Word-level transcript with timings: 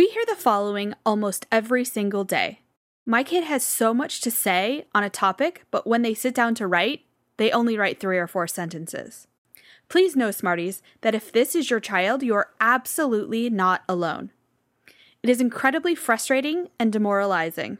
We 0.00 0.08
hear 0.08 0.24
the 0.26 0.34
following 0.34 0.94
almost 1.04 1.46
every 1.52 1.84
single 1.84 2.24
day. 2.24 2.60
My 3.04 3.22
kid 3.22 3.44
has 3.44 3.62
so 3.62 3.92
much 3.92 4.22
to 4.22 4.30
say 4.30 4.86
on 4.94 5.04
a 5.04 5.10
topic, 5.10 5.66
but 5.70 5.86
when 5.86 6.00
they 6.00 6.14
sit 6.14 6.34
down 6.34 6.54
to 6.54 6.66
write, 6.66 7.02
they 7.36 7.50
only 7.50 7.76
write 7.76 8.00
three 8.00 8.16
or 8.16 8.26
four 8.26 8.46
sentences. 8.46 9.26
Please 9.90 10.16
know, 10.16 10.30
Smarties, 10.30 10.82
that 11.02 11.14
if 11.14 11.30
this 11.30 11.54
is 11.54 11.68
your 11.68 11.80
child, 11.80 12.22
you 12.22 12.34
are 12.34 12.48
absolutely 12.62 13.50
not 13.50 13.82
alone. 13.90 14.30
It 15.22 15.28
is 15.28 15.38
incredibly 15.38 15.94
frustrating 15.94 16.70
and 16.78 16.90
demoralizing. 16.90 17.76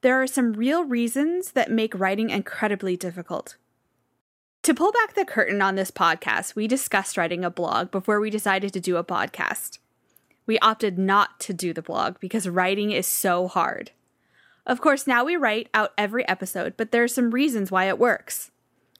There 0.00 0.20
are 0.20 0.26
some 0.26 0.54
real 0.54 0.82
reasons 0.82 1.52
that 1.52 1.70
make 1.70 1.94
writing 1.94 2.30
incredibly 2.30 2.96
difficult. 2.96 3.56
To 4.64 4.74
pull 4.74 4.90
back 4.90 5.14
the 5.14 5.24
curtain 5.24 5.62
on 5.62 5.76
this 5.76 5.92
podcast, 5.92 6.56
we 6.56 6.66
discussed 6.66 7.16
writing 7.16 7.44
a 7.44 7.50
blog 7.50 7.92
before 7.92 8.18
we 8.18 8.30
decided 8.30 8.72
to 8.72 8.80
do 8.80 8.96
a 8.96 9.04
podcast. 9.04 9.78
We 10.46 10.58
opted 10.58 10.98
not 10.98 11.40
to 11.40 11.54
do 11.54 11.72
the 11.72 11.82
blog 11.82 12.20
because 12.20 12.48
writing 12.48 12.90
is 12.90 13.06
so 13.06 13.48
hard. 13.48 13.90
Of 14.66 14.80
course, 14.80 15.06
now 15.06 15.24
we 15.24 15.36
write 15.36 15.68
out 15.74 15.92
every 15.96 16.26
episode, 16.28 16.74
but 16.76 16.90
there 16.90 17.02
are 17.02 17.08
some 17.08 17.30
reasons 17.30 17.70
why 17.70 17.84
it 17.84 17.98
works. 17.98 18.50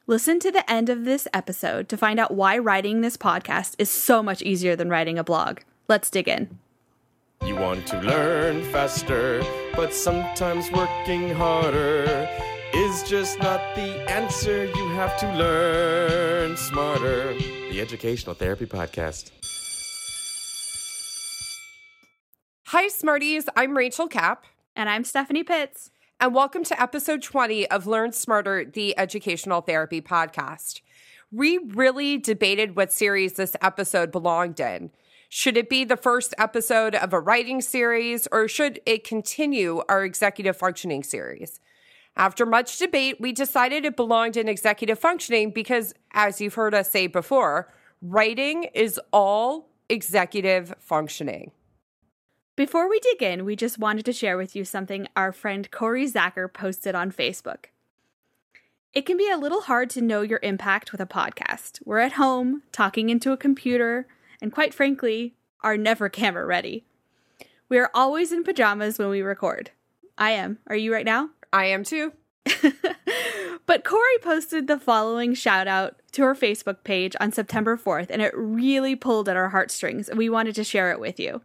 Listen 0.07 0.39
to 0.41 0.51
the 0.51 0.71
end 0.71 0.91
of 0.91 1.05
this 1.05 1.27
episode 1.33 1.89
to 1.89 1.97
find 1.97 2.21
out 2.21 2.35
why 2.35 2.59
writing 2.59 3.01
this 3.01 3.17
podcast 3.17 3.75
is 3.79 3.89
so 3.89 4.23
much 4.23 4.43
easier 4.43 4.77
than 4.77 4.91
writing 4.91 5.19
a 5.19 5.25
blog. 5.25 5.61
Let's 5.89 6.11
dig 6.11 6.29
in. 6.29 6.59
You 7.45 7.57
want 7.57 7.87
to 7.89 8.01
learn 8.01 8.63
faster, 8.65 9.43
but 9.75 9.95
sometimes 9.95 10.71
working 10.71 11.31
harder 11.31 12.29
is 12.75 13.03
just 13.05 13.39
not 13.39 13.61
the 13.75 14.11
answer. 14.11 14.65
You 14.65 14.89
have 14.91 15.19
to 15.21 15.33
learn 15.37 16.57
smarter. 16.57 17.35
The 17.71 17.81
Educational 17.81 18.35
Therapy 18.35 18.67
Podcast. 18.67 19.31
Hi, 22.77 22.89
Smarties. 22.89 23.49
I'm 23.55 23.77
Rachel 23.77 24.09
Kapp. 24.09 24.47
And 24.75 24.89
I'm 24.89 25.05
Stephanie 25.05 25.45
Pitts. 25.45 25.93
And 26.19 26.35
welcome 26.35 26.65
to 26.65 26.83
episode 26.83 27.23
20 27.23 27.71
of 27.71 27.87
Learn 27.87 28.11
Smarter, 28.11 28.65
the 28.65 28.99
Educational 28.99 29.61
Therapy 29.61 30.01
Podcast. 30.01 30.81
We 31.31 31.59
really 31.59 32.19
debated 32.19 32.75
what 32.75 32.93
series 32.93 33.35
this 33.35 33.55
episode 33.63 34.11
belonged 34.11 34.59
in. 34.59 34.91
Should 35.29 35.57
it 35.57 35.71
be 35.71 35.85
the 35.85 35.97
first 35.97 36.35
episode 36.37 36.97
of 36.97 37.13
a 37.13 37.21
writing 37.21 37.61
series, 37.61 38.27
or 38.33 38.49
should 38.49 38.81
it 38.85 39.05
continue 39.05 39.85
our 39.89 40.05
executive 40.05 40.57
functioning 40.57 41.05
series? 41.05 41.61
After 42.17 42.45
much 42.45 42.77
debate, 42.77 43.21
we 43.21 43.31
decided 43.31 43.85
it 43.85 43.95
belonged 43.95 44.37
in 44.37 44.49
executive 44.49 44.99
functioning 44.99 45.53
because, 45.53 45.95
as 46.11 46.41
you've 46.41 46.55
heard 46.55 46.75
us 46.75 46.91
say 46.91 47.07
before, 47.07 47.73
writing 48.03 48.65
is 48.75 48.99
all 49.13 49.71
executive 49.89 50.75
functioning. 50.81 51.53
Before 52.57 52.89
we 52.89 53.01
dig 53.01 53.21
in, 53.21 53.45
we 53.45 53.57
just 53.57 53.81
wanted 53.81 54.05
to 54.05 54.13
share 54.13 54.37
with 54.37 54.55
you 54.55 54.65
something 54.65 55.09
our 55.17 55.33
friend 55.33 55.69
Corey 55.73 56.09
Zacher 56.09 56.53
posted 56.53 56.95
on 56.95 57.11
Facebook. 57.11 57.65
It 58.93 59.05
can 59.05 59.17
be 59.17 59.29
a 59.29 59.37
little 59.37 59.63
hard 59.63 59.91
to 59.91 60.01
know 60.01 60.23
your 60.23 60.39
impact 60.41 60.93
with 60.93 61.01
a 61.01 61.07
podcast. 61.07 61.81
We're 61.85 61.99
at 61.99 62.13
home, 62.13 62.63
talking 62.71 63.11
into 63.11 63.33
a 63.33 63.37
computer, 63.37 64.07
and 64.41 64.53
quite 64.53 64.73
frankly, 64.73 65.35
are 65.63 65.77
never 65.77 66.09
camera 66.09 66.47
ready. 66.47 66.85
We 67.69 67.77
are 67.79 67.91
always 67.93 68.31
in 68.31 68.45
pajamas 68.45 69.01
when 69.01 69.09
we 69.09 69.21
record. 69.21 69.73
I 70.17 70.31
am. 70.31 70.59
Are 70.69 70.77
you 70.77 70.93
right 70.93 71.05
now? 71.05 71.31
I 71.53 71.65
am 71.67 71.83
too. 71.83 72.13
but 73.67 73.85
Corey 73.85 74.19
posted 74.23 74.69
the 74.69 74.79
following 74.79 75.35
shout 75.35 75.67
out 75.67 75.97
to 76.13 76.23
her 76.23 76.37
Facebook 76.37 76.85
page 76.85 77.17
on 77.21 77.33
September 77.33 77.77
4th, 77.77 78.11
and 78.11 78.23
it 78.23 78.33
really 78.37 78.95
pulled 78.95 79.29
at 79.29 79.37
our 79.37 79.49
heartstrings, 79.49 80.09
and 80.09 80.17
we 80.17 80.29
wanted 80.29 80.55
to 80.55 80.63
share 80.63 80.93
it 80.93 81.01
with 81.01 81.19
you. 81.19 81.43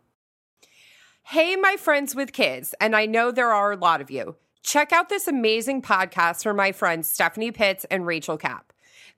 Hey, 1.34 1.56
my 1.56 1.78
friends 1.78 2.16
with 2.16 2.34
kids, 2.34 2.74
and 2.82 2.96
I 2.96 3.06
know 3.06 3.30
there 3.30 3.54
are 3.54 3.72
a 3.72 3.78
lot 3.78 4.02
of 4.02 4.10
you. 4.10 4.36
Check 4.64 4.92
out 4.92 5.10
this 5.10 5.28
amazing 5.28 5.84
podcast 5.84 6.42
from 6.42 6.58
my 6.58 6.72
friends 6.72 7.08
Stephanie 7.08 7.52
Pitts 7.52 7.86
and 7.92 8.08
Rachel 8.08 8.36
Kapp. 8.36 8.74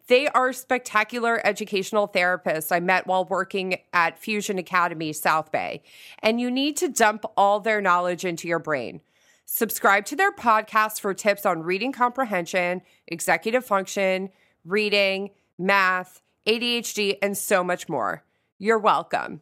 They 0.07 0.27
are 0.27 0.51
spectacular 0.51 1.39
educational 1.47 2.09
therapists 2.09 2.69
I 2.69 2.81
met 2.81 3.07
while 3.07 3.23
working 3.23 3.77
at 3.93 4.19
Fusion 4.19 4.57
Academy 4.57 5.13
South 5.13 5.53
Bay, 5.53 5.83
and 6.19 6.41
you 6.41 6.51
need 6.51 6.75
to 6.77 6.89
dump 6.89 7.23
all 7.37 7.61
their 7.61 7.79
knowledge 7.79 8.25
into 8.25 8.45
your 8.45 8.59
brain. 8.59 8.99
Subscribe 9.45 10.03
to 10.07 10.17
their 10.17 10.33
podcast 10.33 10.99
for 10.99 11.13
tips 11.13 11.45
on 11.45 11.63
reading 11.63 11.93
comprehension, 11.93 12.81
executive 13.07 13.63
function, 13.63 14.31
reading, 14.65 15.29
math, 15.57 16.21
ADHD, 16.45 17.19
and 17.21 17.37
so 17.37 17.63
much 17.63 17.87
more. 17.87 18.25
You're 18.57 18.79
welcome. 18.79 19.39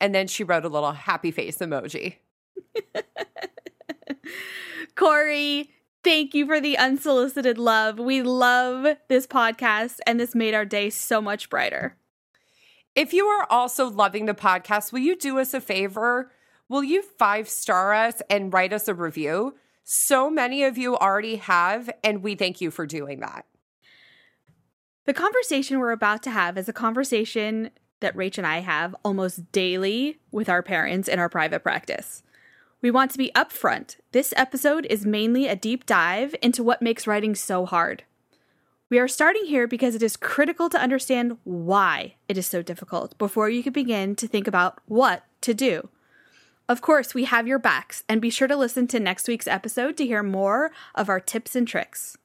And 0.00 0.14
then 0.14 0.26
she 0.26 0.44
wrote 0.44 0.64
a 0.64 0.68
little 0.68 0.92
happy 0.92 1.30
face 1.30 1.58
emoji. 1.58 2.16
Corey, 4.94 5.70
thank 6.02 6.34
you 6.34 6.46
for 6.46 6.60
the 6.60 6.78
unsolicited 6.78 7.58
love. 7.58 7.98
We 7.98 8.22
love 8.22 8.96
this 9.08 9.26
podcast, 9.26 9.98
and 10.06 10.18
this 10.18 10.34
made 10.34 10.54
our 10.54 10.64
day 10.64 10.90
so 10.90 11.20
much 11.20 11.50
brighter. 11.50 11.96
If 12.94 13.12
you 13.12 13.26
are 13.26 13.46
also 13.50 13.88
loving 13.88 14.26
the 14.26 14.34
podcast, 14.34 14.92
will 14.92 15.00
you 15.00 15.16
do 15.16 15.38
us 15.38 15.54
a 15.54 15.60
favor? 15.60 16.32
Will 16.68 16.84
you 16.84 17.02
five 17.02 17.48
star 17.48 17.94
us 17.94 18.20
and 18.28 18.52
write 18.52 18.72
us 18.72 18.88
a 18.88 18.94
review? 18.94 19.54
So 19.84 20.30
many 20.30 20.64
of 20.64 20.78
you 20.78 20.96
already 20.96 21.36
have, 21.36 21.90
and 22.04 22.22
we 22.22 22.34
thank 22.34 22.60
you 22.60 22.70
for 22.70 22.86
doing 22.86 23.20
that. 23.20 23.44
The 25.06 25.14
conversation 25.14 25.78
we're 25.78 25.90
about 25.90 26.22
to 26.24 26.30
have 26.30 26.56
is 26.56 26.68
a 26.68 26.72
conversation 26.72 27.70
that 28.00 28.16
Rach 28.16 28.38
and 28.38 28.46
I 28.46 28.58
have 28.58 28.96
almost 29.04 29.52
daily 29.52 30.18
with 30.30 30.48
our 30.48 30.62
parents 30.62 31.08
in 31.08 31.18
our 31.18 31.28
private 31.28 31.62
practice. 31.62 32.22
We 32.82 32.90
want 32.90 33.10
to 33.12 33.18
be 33.18 33.30
upfront. 33.34 33.96
This 34.12 34.32
episode 34.36 34.86
is 34.88 35.04
mainly 35.04 35.46
a 35.46 35.56
deep 35.56 35.86
dive 35.86 36.34
into 36.42 36.62
what 36.62 36.82
makes 36.82 37.06
writing 37.06 37.34
so 37.34 37.66
hard. 37.66 38.04
We 38.88 38.98
are 38.98 39.06
starting 39.06 39.44
here 39.44 39.68
because 39.68 39.94
it 39.94 40.02
is 40.02 40.16
critical 40.16 40.68
to 40.70 40.80
understand 40.80 41.36
why 41.44 42.14
it 42.28 42.36
is 42.36 42.46
so 42.46 42.62
difficult 42.62 43.16
before 43.18 43.48
you 43.48 43.62
can 43.62 43.72
begin 43.72 44.16
to 44.16 44.26
think 44.26 44.48
about 44.48 44.80
what 44.86 45.24
to 45.42 45.54
do. 45.54 45.90
Of 46.68 46.80
course, 46.80 47.14
we 47.14 47.24
have 47.24 47.46
your 47.46 47.58
backs, 47.58 48.04
and 48.08 48.20
be 48.20 48.30
sure 48.30 48.48
to 48.48 48.56
listen 48.56 48.86
to 48.88 49.00
next 49.00 49.28
week's 49.28 49.46
episode 49.48 49.96
to 49.96 50.06
hear 50.06 50.22
more 50.22 50.70
of 50.94 51.08
our 51.08 51.20
tips 51.20 51.54
and 51.54 51.66
tricks. 51.66 52.16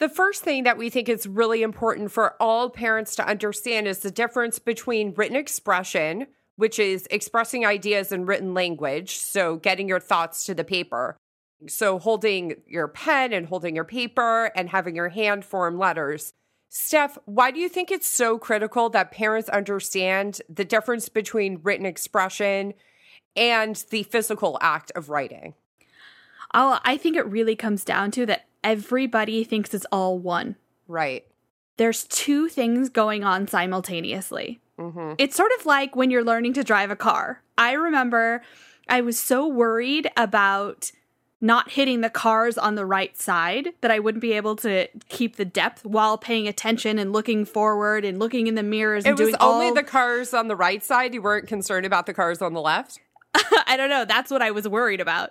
The 0.00 0.08
first 0.08 0.42
thing 0.42 0.64
that 0.64 0.78
we 0.78 0.88
think 0.88 1.10
is 1.10 1.26
really 1.26 1.62
important 1.62 2.10
for 2.10 2.34
all 2.40 2.70
parents 2.70 3.14
to 3.16 3.28
understand 3.28 3.86
is 3.86 3.98
the 3.98 4.10
difference 4.10 4.58
between 4.58 5.12
written 5.12 5.36
expression, 5.36 6.26
which 6.56 6.78
is 6.78 7.06
expressing 7.10 7.66
ideas 7.66 8.10
in 8.10 8.24
written 8.24 8.54
language, 8.54 9.18
so 9.18 9.56
getting 9.56 9.88
your 9.88 10.00
thoughts 10.00 10.46
to 10.46 10.54
the 10.54 10.64
paper. 10.64 11.18
So, 11.68 11.98
holding 11.98 12.62
your 12.66 12.88
pen 12.88 13.34
and 13.34 13.46
holding 13.46 13.76
your 13.76 13.84
paper 13.84 14.46
and 14.56 14.70
having 14.70 14.96
your 14.96 15.10
hand 15.10 15.44
form 15.44 15.78
letters. 15.78 16.32
Steph, 16.70 17.18
why 17.26 17.50
do 17.50 17.60
you 17.60 17.68
think 17.68 17.90
it's 17.90 18.06
so 18.06 18.38
critical 18.38 18.88
that 18.88 19.10
parents 19.10 19.50
understand 19.50 20.40
the 20.48 20.64
difference 20.64 21.10
between 21.10 21.60
written 21.62 21.84
expression 21.84 22.72
and 23.36 23.84
the 23.90 24.04
physical 24.04 24.56
act 24.62 24.90
of 24.96 25.10
writing? 25.10 25.52
Oh, 26.54 26.80
I 26.84 26.96
think 26.96 27.16
it 27.16 27.26
really 27.26 27.54
comes 27.54 27.84
down 27.84 28.10
to 28.12 28.24
that 28.26 28.46
everybody 28.62 29.44
thinks 29.44 29.74
it's 29.74 29.86
all 29.92 30.18
one. 30.18 30.56
Right. 30.88 31.24
There's 31.76 32.04
two 32.04 32.48
things 32.48 32.88
going 32.88 33.24
on 33.24 33.48
simultaneously. 33.48 34.60
Mm-hmm. 34.78 35.14
It's 35.18 35.36
sort 35.36 35.52
of 35.58 35.66
like 35.66 35.96
when 35.96 36.10
you're 36.10 36.24
learning 36.24 36.54
to 36.54 36.64
drive 36.64 36.90
a 36.90 36.96
car. 36.96 37.42
I 37.56 37.72
remember 37.72 38.42
I 38.88 39.00
was 39.00 39.18
so 39.18 39.46
worried 39.46 40.10
about 40.16 40.90
not 41.40 41.70
hitting 41.70 42.02
the 42.02 42.10
cars 42.10 42.58
on 42.58 42.74
the 42.74 42.84
right 42.84 43.16
side 43.16 43.70
that 43.80 43.90
I 43.90 43.98
wouldn't 43.98 44.20
be 44.20 44.32
able 44.32 44.56
to 44.56 44.88
keep 45.08 45.36
the 45.36 45.44
depth 45.44 45.84
while 45.84 46.18
paying 46.18 46.46
attention 46.46 46.98
and 46.98 47.12
looking 47.12 47.44
forward 47.46 48.04
and 48.04 48.18
looking 48.18 48.46
in 48.46 48.56
the 48.56 48.62
mirrors. 48.62 49.06
It 49.06 49.18
was 49.18 49.34
only 49.40 49.68
all... 49.68 49.74
the 49.74 49.82
cars 49.82 50.34
on 50.34 50.48
the 50.48 50.56
right 50.56 50.82
side. 50.84 51.14
You 51.14 51.22
weren't 51.22 51.46
concerned 51.46 51.86
about 51.86 52.06
the 52.06 52.12
cars 52.12 52.42
on 52.42 52.52
the 52.52 52.60
left. 52.60 53.00
I 53.66 53.76
don't 53.76 53.88
know. 53.88 54.04
That's 54.04 54.30
what 54.30 54.42
I 54.42 54.50
was 54.50 54.68
worried 54.68 55.00
about. 55.00 55.30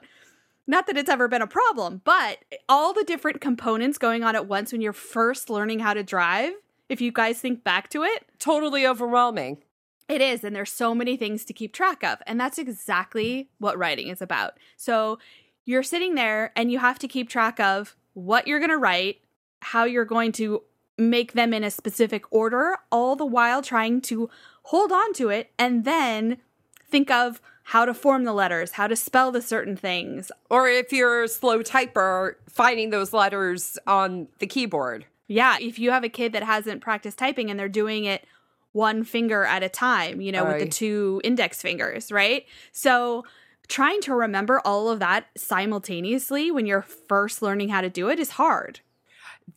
Not 0.69 0.85
that 0.85 0.97
it's 0.97 1.09
ever 1.09 1.27
been 1.27 1.41
a 1.41 1.47
problem, 1.47 2.01
but 2.03 2.45
all 2.69 2.93
the 2.93 3.03
different 3.03 3.41
components 3.41 3.97
going 3.97 4.23
on 4.23 4.35
at 4.35 4.45
once 4.45 4.71
when 4.71 4.81
you're 4.81 4.93
first 4.93 5.49
learning 5.49 5.79
how 5.79 5.95
to 5.95 6.03
drive, 6.03 6.53
if 6.87 7.01
you 7.01 7.11
guys 7.11 7.39
think 7.39 7.63
back 7.63 7.89
to 7.89 8.03
it, 8.03 8.27
totally 8.37 8.85
overwhelming. 8.85 9.63
It 10.07 10.21
is, 10.21 10.43
and 10.43 10.55
there's 10.55 10.71
so 10.71 10.93
many 10.93 11.17
things 11.17 11.43
to 11.45 11.53
keep 11.53 11.73
track 11.73 12.03
of. 12.03 12.19
And 12.27 12.39
that's 12.39 12.59
exactly 12.59 13.49
what 13.57 13.79
writing 13.79 14.09
is 14.09 14.21
about. 14.21 14.59
So 14.77 15.17
you're 15.65 15.81
sitting 15.81 16.13
there 16.13 16.51
and 16.55 16.71
you 16.71 16.77
have 16.77 16.99
to 16.99 17.07
keep 17.07 17.29
track 17.29 17.59
of 17.59 17.95
what 18.13 18.45
you're 18.45 18.59
going 18.59 18.69
to 18.69 18.77
write, 18.77 19.21
how 19.63 19.85
you're 19.85 20.05
going 20.05 20.31
to 20.33 20.61
make 20.99 21.33
them 21.33 21.51
in 21.51 21.63
a 21.63 21.71
specific 21.71 22.25
order, 22.29 22.77
all 22.91 23.15
the 23.15 23.25
while 23.25 23.63
trying 23.63 24.01
to 24.01 24.29
hold 24.65 24.91
on 24.91 25.13
to 25.13 25.29
it 25.29 25.49
and 25.57 25.83
then 25.83 26.37
think 26.87 27.09
of 27.09 27.41
how 27.69 27.85
to 27.85 27.93
form 27.93 28.23
the 28.23 28.33
letters, 28.33 28.71
how 28.71 28.87
to 28.87 28.95
spell 28.95 29.31
the 29.31 29.43
certain 29.43 29.77
things. 29.77 30.31
Or 30.49 30.67
if 30.67 30.91
you're 30.91 31.25
a 31.25 31.27
slow 31.27 31.61
typer, 31.61 32.33
finding 32.49 32.89
those 32.89 33.13
letters 33.13 33.77
on 33.85 34.27
the 34.39 34.47
keyboard. 34.47 35.05
Yeah, 35.27 35.55
if 35.61 35.77
you 35.77 35.91
have 35.91 36.03
a 36.03 36.09
kid 36.09 36.33
that 36.33 36.41
hasn't 36.41 36.81
practiced 36.81 37.19
typing 37.19 37.51
and 37.51 37.59
they're 37.59 37.69
doing 37.69 38.05
it 38.05 38.25
one 38.71 39.03
finger 39.03 39.45
at 39.45 39.61
a 39.61 39.69
time, 39.69 40.19
you 40.19 40.31
know, 40.31 40.45
with 40.45 40.61
the 40.61 40.67
two 40.67 41.21
index 41.23 41.61
fingers, 41.61 42.11
right? 42.11 42.47
So 42.71 43.23
trying 43.67 44.01
to 44.01 44.15
remember 44.15 44.59
all 44.65 44.89
of 44.89 44.97
that 45.01 45.27
simultaneously 45.37 46.49
when 46.49 46.65
you're 46.65 46.81
first 46.81 47.43
learning 47.43 47.69
how 47.69 47.81
to 47.81 47.89
do 47.89 48.09
it 48.09 48.19
is 48.19 48.31
hard. 48.31 48.79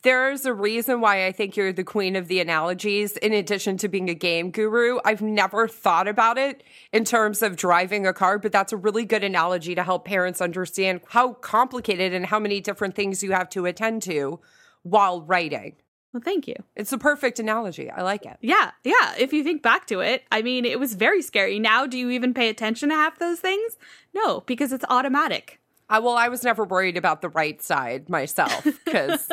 There's 0.00 0.46
a 0.46 0.54
reason 0.54 1.00
why 1.00 1.26
I 1.26 1.32
think 1.32 1.56
you're 1.56 1.72
the 1.72 1.84
queen 1.84 2.16
of 2.16 2.28
the 2.28 2.40
analogies, 2.40 3.16
in 3.18 3.34
addition 3.34 3.76
to 3.78 3.88
being 3.88 4.08
a 4.08 4.14
game 4.14 4.50
guru. 4.50 4.98
I've 5.04 5.20
never 5.20 5.68
thought 5.68 6.08
about 6.08 6.38
it 6.38 6.62
in 6.92 7.04
terms 7.04 7.42
of 7.42 7.56
driving 7.56 8.06
a 8.06 8.14
car, 8.14 8.38
but 8.38 8.52
that's 8.52 8.72
a 8.72 8.76
really 8.76 9.04
good 9.04 9.24
analogy 9.24 9.74
to 9.74 9.82
help 9.82 10.04
parents 10.04 10.40
understand 10.40 11.00
how 11.08 11.34
complicated 11.34 12.14
and 12.14 12.26
how 12.26 12.38
many 12.38 12.60
different 12.60 12.94
things 12.94 13.22
you 13.22 13.32
have 13.32 13.50
to 13.50 13.66
attend 13.66 14.02
to 14.02 14.40
while 14.82 15.20
writing. 15.20 15.74
Well, 16.12 16.22
thank 16.24 16.46
you. 16.46 16.56
It's 16.76 16.92
a 16.92 16.98
perfect 16.98 17.38
analogy. 17.38 17.90
I 17.90 18.02
like 18.02 18.26
it. 18.26 18.36
Yeah, 18.40 18.72
yeah. 18.84 19.14
If 19.18 19.32
you 19.32 19.42
think 19.42 19.62
back 19.62 19.86
to 19.86 20.00
it, 20.00 20.24
I 20.30 20.42
mean, 20.42 20.64
it 20.64 20.78
was 20.78 20.94
very 20.94 21.22
scary. 21.22 21.58
Now, 21.58 21.86
do 21.86 21.98
you 21.98 22.10
even 22.10 22.34
pay 22.34 22.48
attention 22.48 22.90
to 22.90 22.94
half 22.94 23.18
those 23.18 23.40
things? 23.40 23.78
No, 24.14 24.40
because 24.40 24.72
it's 24.72 24.84
automatic. 24.90 25.58
I, 25.92 25.98
well, 25.98 26.16
I 26.16 26.28
was 26.28 26.42
never 26.42 26.64
worried 26.64 26.96
about 26.96 27.20
the 27.20 27.28
right 27.28 27.60
side 27.60 28.08
myself 28.08 28.64
because 28.84 29.28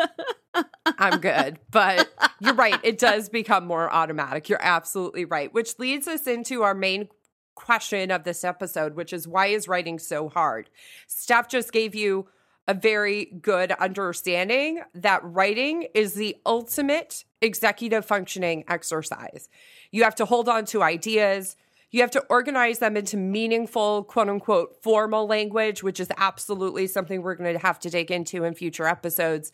I'm 0.98 1.22
good. 1.22 1.58
But 1.72 2.10
you're 2.42 2.54
right. 2.54 2.78
It 2.84 3.00
does 3.00 3.30
become 3.30 3.66
more 3.66 3.92
automatic. 3.92 4.50
You're 4.50 4.62
absolutely 4.62 5.24
right. 5.24 5.54
Which 5.54 5.80
leads 5.80 6.06
us 6.06 6.28
into 6.28 6.64
our 6.64 6.76
main 6.76 7.08
question 7.56 8.12
of 8.12 8.26
this 8.26 8.44
episode, 8.44 8.96
which 8.96 9.14
is 9.14 9.26
why 9.26 9.48
is 9.48 9.70
writing 9.70 10.00
so 10.00 10.28
hard? 10.28 10.70
Steph 11.08 11.48
just 11.48 11.72
gave 11.72 11.96
you 11.96 12.28
a 12.68 12.74
very 12.74 13.26
good 13.42 13.72
understanding 13.72 14.82
that 14.94 15.22
writing 15.24 15.88
is 15.94 16.14
the 16.14 16.36
ultimate 16.46 17.24
executive 17.42 18.06
functioning 18.06 18.66
exercise. 18.68 19.48
You 19.92 20.04
have 20.04 20.16
to 20.16 20.26
hold 20.26 20.50
on 20.50 20.66
to 20.66 20.84
ideas. 20.84 21.56
You 21.92 22.02
have 22.02 22.12
to 22.12 22.24
organize 22.30 22.80
them 22.80 22.96
into 22.96 23.18
meaningful, 23.18 24.04
quote 24.04 24.30
unquote, 24.30 24.82
formal 24.84 25.28
language, 25.28 25.82
which 25.82 26.00
is 26.00 26.10
absolutely 26.18 26.88
something 26.88 27.22
we're 27.22 27.36
going 27.36 27.54
to 27.54 27.60
have 27.60 27.80
to 27.80 27.90
dig 27.90 28.12
into 28.12 28.44
in 28.44 28.54
future 28.54 28.86
episodes. 28.86 29.52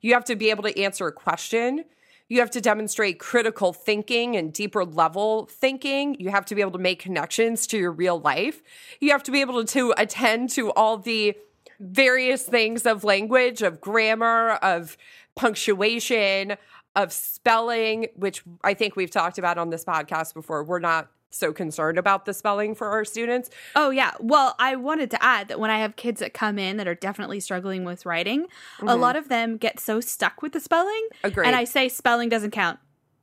You 0.00 0.14
have 0.14 0.24
to 0.24 0.36
be 0.36 0.50
able 0.50 0.64
to 0.64 0.78
answer 0.80 1.06
a 1.06 1.12
question. 1.12 1.84
You 2.28 2.40
have 2.40 2.50
to 2.52 2.60
demonstrate 2.60 3.20
critical 3.20 3.72
thinking 3.72 4.36
and 4.36 4.52
deeper 4.52 4.84
level 4.84 5.46
thinking. 5.46 6.16
You 6.18 6.30
have 6.30 6.44
to 6.46 6.56
be 6.56 6.60
able 6.60 6.72
to 6.72 6.78
make 6.78 6.98
connections 6.98 7.68
to 7.68 7.78
your 7.78 7.92
real 7.92 8.18
life. 8.18 8.62
You 9.00 9.12
have 9.12 9.22
to 9.24 9.30
be 9.30 9.40
able 9.40 9.64
to 9.64 9.94
attend 9.96 10.50
to 10.50 10.72
all 10.72 10.98
the 10.98 11.36
various 11.78 12.42
things 12.42 12.84
of 12.84 13.04
language, 13.04 13.62
of 13.62 13.80
grammar, 13.80 14.52
of 14.54 14.96
punctuation, 15.36 16.56
of 16.96 17.12
spelling, 17.12 18.08
which 18.16 18.42
I 18.64 18.74
think 18.74 18.96
we've 18.96 19.10
talked 19.10 19.38
about 19.38 19.56
on 19.58 19.70
this 19.70 19.84
podcast 19.84 20.34
before. 20.34 20.64
We're 20.64 20.80
not 20.80 21.08
so 21.36 21.52
concerned 21.52 21.98
about 21.98 22.24
the 22.24 22.34
spelling 22.34 22.74
for 22.74 22.88
our 22.88 23.04
students. 23.04 23.50
Oh, 23.74 23.90
yeah. 23.90 24.12
Well, 24.20 24.54
I 24.58 24.76
wanted 24.76 25.10
to 25.12 25.22
add 25.22 25.48
that 25.48 25.60
when 25.60 25.70
I 25.70 25.78
have 25.78 25.96
kids 25.96 26.20
that 26.20 26.34
come 26.34 26.58
in 26.58 26.76
that 26.78 26.88
are 26.88 26.94
definitely 26.94 27.40
struggling 27.40 27.84
with 27.84 28.06
writing, 28.06 28.46
a 28.80 28.84
mm-hmm. 28.84 29.00
lot 29.00 29.16
of 29.16 29.28
them 29.28 29.56
get 29.56 29.78
so 29.80 30.00
stuck 30.00 30.42
with 30.42 30.52
the 30.52 30.60
spelling. 30.60 31.08
Agreed. 31.22 31.46
And 31.46 31.56
I 31.56 31.64
say 31.64 31.88
spelling 31.88 32.28
doesn't 32.28 32.50
count. 32.52 32.78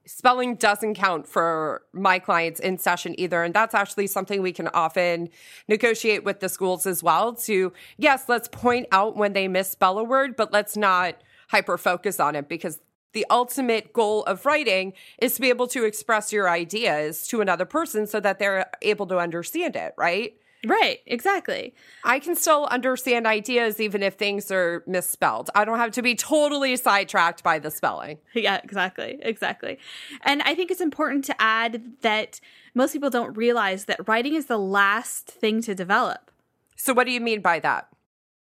spelling 0.05 0.55
doesn't 0.55 0.95
count 0.95 1.27
for 1.27 1.83
my 1.93 2.19
clients 2.19 2.59
in 2.59 2.77
session 2.77 3.17
either. 3.19 3.43
And 3.43 3.53
that's 3.53 3.73
actually 3.73 4.07
something 4.07 4.41
we 4.41 4.51
can 4.51 4.67
often 4.69 5.29
negotiate 5.67 6.23
with 6.23 6.39
the 6.39 6.49
schools 6.49 6.85
as 6.85 7.01
well 7.01 7.33
to, 7.33 7.73
yes, 7.97 8.25
let's 8.27 8.47
point 8.47 8.87
out 8.91 9.15
when 9.15 9.33
they 9.33 9.47
misspell 9.47 9.97
a 9.97 10.03
word, 10.03 10.35
but 10.35 10.51
let's 10.51 10.75
not 10.75 11.15
hyper 11.49 11.77
focus 11.77 12.19
on 12.19 12.35
it 12.35 12.49
because 12.49 12.79
the 13.13 13.25
ultimate 13.29 13.93
goal 13.93 14.23
of 14.23 14.45
writing 14.45 14.93
is 15.19 15.35
to 15.35 15.41
be 15.41 15.49
able 15.49 15.67
to 15.67 15.85
express 15.85 16.33
your 16.33 16.49
ideas 16.49 17.27
to 17.27 17.41
another 17.41 17.65
person 17.65 18.05
so 18.05 18.19
that 18.19 18.39
they're 18.39 18.69
able 18.81 19.07
to 19.07 19.17
understand 19.17 19.75
it, 19.75 19.93
right? 19.97 20.35
Right, 20.65 21.01
exactly. 21.05 21.73
I 22.05 22.19
can 22.19 22.35
still 22.35 22.65
understand 22.65 23.27
ideas 23.27 23.81
even 23.81 24.01
if 24.01 24.13
things 24.13 24.49
are 24.49 24.83
misspelled. 24.87 25.49
I 25.53 25.65
don't 25.65 25.77
have 25.77 25.91
to 25.91 26.01
be 26.01 26.15
totally 26.15 26.77
sidetracked 26.77 27.43
by 27.43 27.59
the 27.59 27.69
spelling. 27.69 28.19
Yeah, 28.33 28.61
exactly. 28.63 29.19
Exactly. 29.21 29.77
And 30.21 30.41
I 30.43 30.55
think 30.55 30.71
it's 30.71 30.81
important 30.81 31.25
to 31.25 31.41
add 31.41 32.01
that 32.01 32.39
most 32.73 32.93
people 32.93 33.09
don't 33.09 33.35
realize 33.35 33.85
that 33.85 34.07
writing 34.07 34.35
is 34.35 34.45
the 34.45 34.57
last 34.57 35.27
thing 35.27 35.61
to 35.63 35.75
develop. 35.75 36.31
So, 36.75 36.93
what 36.93 37.05
do 37.05 37.11
you 37.11 37.21
mean 37.21 37.41
by 37.41 37.59
that? 37.59 37.89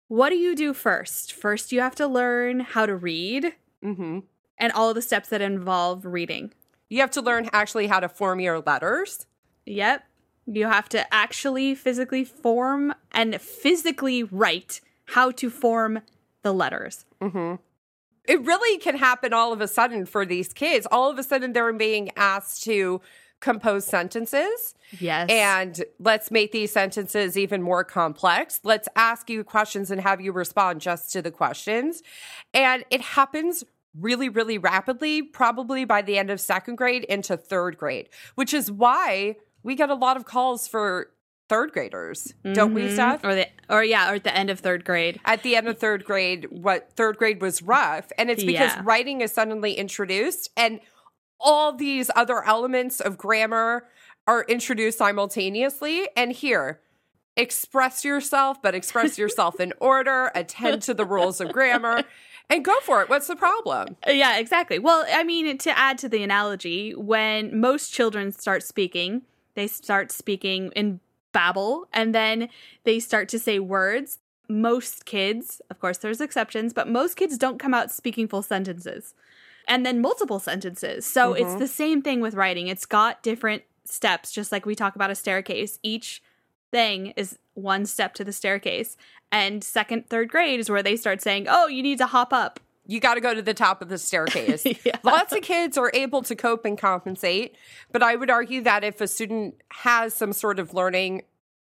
What 0.08 0.30
do 0.30 0.36
you 0.36 0.54
do 0.54 0.72
first? 0.72 1.32
First, 1.32 1.72
you 1.72 1.80
have 1.80 1.94
to 1.96 2.06
learn 2.06 2.60
how 2.60 2.86
to 2.86 2.94
read 2.94 3.54
hmm 3.82 4.20
and 4.58 4.72
all 4.72 4.88
of 4.88 4.94
the 4.94 5.02
steps 5.02 5.28
that 5.28 5.40
involve 5.40 6.04
reading. 6.04 6.52
You 6.88 7.00
have 7.00 7.10
to 7.12 7.20
learn 7.20 7.48
actually 7.52 7.86
how 7.86 8.00
to 8.00 8.08
form 8.08 8.40
your 8.40 8.60
letters. 8.60 9.26
Yep. 9.66 10.04
You 10.46 10.66
have 10.66 10.88
to 10.90 11.12
actually 11.12 11.74
physically 11.74 12.24
form 12.24 12.94
and 13.12 13.40
physically 13.40 14.22
write 14.22 14.80
how 15.06 15.30
to 15.32 15.50
form 15.50 16.00
the 16.42 16.52
letters. 16.52 17.06
Mm-hmm. 17.20 17.56
It 18.26 18.40
really 18.42 18.78
can 18.78 18.96
happen 18.96 19.32
all 19.32 19.52
of 19.52 19.60
a 19.60 19.68
sudden 19.68 20.06
for 20.06 20.24
these 20.24 20.52
kids. 20.52 20.86
All 20.90 21.10
of 21.10 21.18
a 21.18 21.22
sudden, 21.22 21.52
they're 21.52 21.72
being 21.72 22.10
asked 22.16 22.62
to 22.64 23.00
compose 23.40 23.84
sentences. 23.84 24.74
Yes. 24.98 25.28
And 25.30 25.84
let's 25.98 26.30
make 26.30 26.52
these 26.52 26.72
sentences 26.72 27.36
even 27.36 27.60
more 27.60 27.84
complex. 27.84 28.60
Let's 28.64 28.88
ask 28.96 29.28
you 29.28 29.44
questions 29.44 29.90
and 29.90 30.00
have 30.00 30.20
you 30.20 30.32
respond 30.32 30.80
just 30.80 31.12
to 31.12 31.20
the 31.20 31.30
questions. 31.30 32.02
And 32.54 32.84
it 32.88 33.02
happens 33.02 33.64
really, 33.98 34.28
really 34.28 34.58
rapidly, 34.58 35.22
probably 35.22 35.84
by 35.84 36.02
the 36.02 36.18
end 36.18 36.30
of 36.30 36.40
second 36.40 36.76
grade 36.76 37.04
into 37.04 37.36
third 37.36 37.76
grade, 37.78 38.08
which 38.34 38.52
is 38.54 38.70
why 38.70 39.36
we 39.62 39.74
get 39.74 39.90
a 39.90 39.94
lot 39.94 40.16
of 40.16 40.24
calls 40.24 40.66
for 40.68 41.10
third 41.48 41.72
graders, 41.72 42.32
don't 42.54 42.72
we, 42.74 42.82
mm-hmm. 42.82 42.94
Steph? 42.94 43.24
or 43.24 43.34
the 43.34 43.46
or 43.68 43.84
yeah, 43.84 44.10
or 44.10 44.14
at 44.14 44.24
the 44.24 44.34
end 44.34 44.50
of 44.50 44.60
third 44.60 44.84
grade. 44.84 45.20
at 45.24 45.42
the 45.42 45.56
end 45.56 45.68
of 45.68 45.78
third 45.78 46.04
grade 46.04 46.46
what 46.50 46.90
third 46.96 47.16
grade 47.18 47.40
was 47.42 47.62
rough 47.62 48.10
and 48.18 48.30
it's 48.30 48.42
because 48.44 48.72
Yeah. 48.74 48.82
writing 48.84 49.20
is 49.20 49.30
suddenly 49.32 49.74
introduced 49.74 50.50
and 50.56 50.80
all 51.38 51.72
these 51.72 52.10
other 52.16 52.42
elements 52.44 53.00
of 53.00 53.18
grammar 53.18 53.86
are 54.26 54.44
introduced 54.44 54.96
simultaneously 54.98 56.08
and 56.16 56.32
here 56.32 56.80
express 57.36 58.04
yourself 58.04 58.62
but 58.62 58.74
express 58.74 59.18
yourself 59.18 59.60
in 59.60 59.72
order 59.80 60.30
attend 60.34 60.80
to 60.82 60.94
the 60.94 61.04
rules 61.04 61.40
of 61.40 61.52
grammar 61.52 62.02
and 62.50 62.64
go 62.64 62.74
for 62.82 63.02
it 63.02 63.08
what's 63.08 63.26
the 63.26 63.36
problem 63.36 63.96
Yeah, 64.06 64.38
exactly. 64.38 64.78
Well, 64.78 65.04
I 65.10 65.24
mean, 65.24 65.58
to 65.58 65.78
add 65.78 65.98
to 65.98 66.08
the 66.08 66.22
analogy, 66.22 66.94
when 66.94 67.58
most 67.58 67.92
children 67.92 68.32
start 68.32 68.62
speaking, 68.62 69.22
they 69.54 69.66
start 69.66 70.12
speaking 70.12 70.72
in 70.76 71.00
babble 71.32 71.88
and 71.92 72.14
then 72.14 72.48
they 72.84 73.00
start 73.00 73.28
to 73.30 73.38
say 73.38 73.58
words. 73.58 74.18
Most 74.48 75.06
kids, 75.06 75.62
of 75.70 75.80
course, 75.80 75.98
there's 75.98 76.20
exceptions, 76.20 76.72
but 76.72 76.88
most 76.88 77.16
kids 77.16 77.38
don't 77.38 77.58
come 77.58 77.72
out 77.72 77.90
speaking 77.90 78.28
full 78.28 78.42
sentences 78.42 79.14
and 79.66 79.84
then 79.84 80.00
multiple 80.00 80.38
sentences. 80.38 81.06
So 81.06 81.32
it's 81.32 81.50
mm-hmm. 81.50 81.58
the 81.58 81.66
same 81.66 82.02
thing 82.02 82.20
with 82.20 82.34
writing. 82.34 82.68
It's 82.68 82.86
got 82.86 83.22
different 83.22 83.62
steps, 83.84 84.32
just 84.32 84.52
like 84.52 84.66
we 84.66 84.74
talk 84.74 84.94
about 84.96 85.10
a 85.10 85.14
staircase. 85.14 85.78
Each 85.82 86.22
thing 86.70 87.12
is 87.16 87.38
one 87.54 87.86
step 87.86 88.14
to 88.14 88.24
the 88.24 88.32
staircase. 88.32 88.96
And 89.34 89.64
second, 89.64 90.08
third 90.08 90.30
grade 90.30 90.60
is 90.60 90.70
where 90.70 90.82
they 90.82 90.94
start 90.96 91.20
saying, 91.20 91.46
oh, 91.48 91.66
you 91.66 91.82
need 91.82 91.98
to 91.98 92.06
hop 92.06 92.32
up. 92.32 92.60
you 92.86 93.00
got 93.00 93.14
to 93.14 93.20
go 93.20 93.34
to 93.34 93.42
the 93.42 93.52
top 93.52 93.82
of 93.82 93.88
the 93.88 93.98
staircase. 93.98 94.64
Yeah. 94.84 94.98
Lots 95.02 95.32
of 95.32 95.42
kids 95.42 95.76
are 95.76 95.90
able 95.92 96.22
to 96.22 96.36
cope 96.36 96.64
and 96.64 96.78
compensate, 96.78 97.56
but 97.90 98.02
I 98.02 98.14
would 98.14 98.30
argue 98.30 98.60
that 98.62 98.84
if 98.84 99.00
a 99.00 99.08
student 99.08 99.56
has 99.70 100.14
some 100.14 100.32
sort 100.32 100.58
of 100.58 100.72
learning 100.72 101.22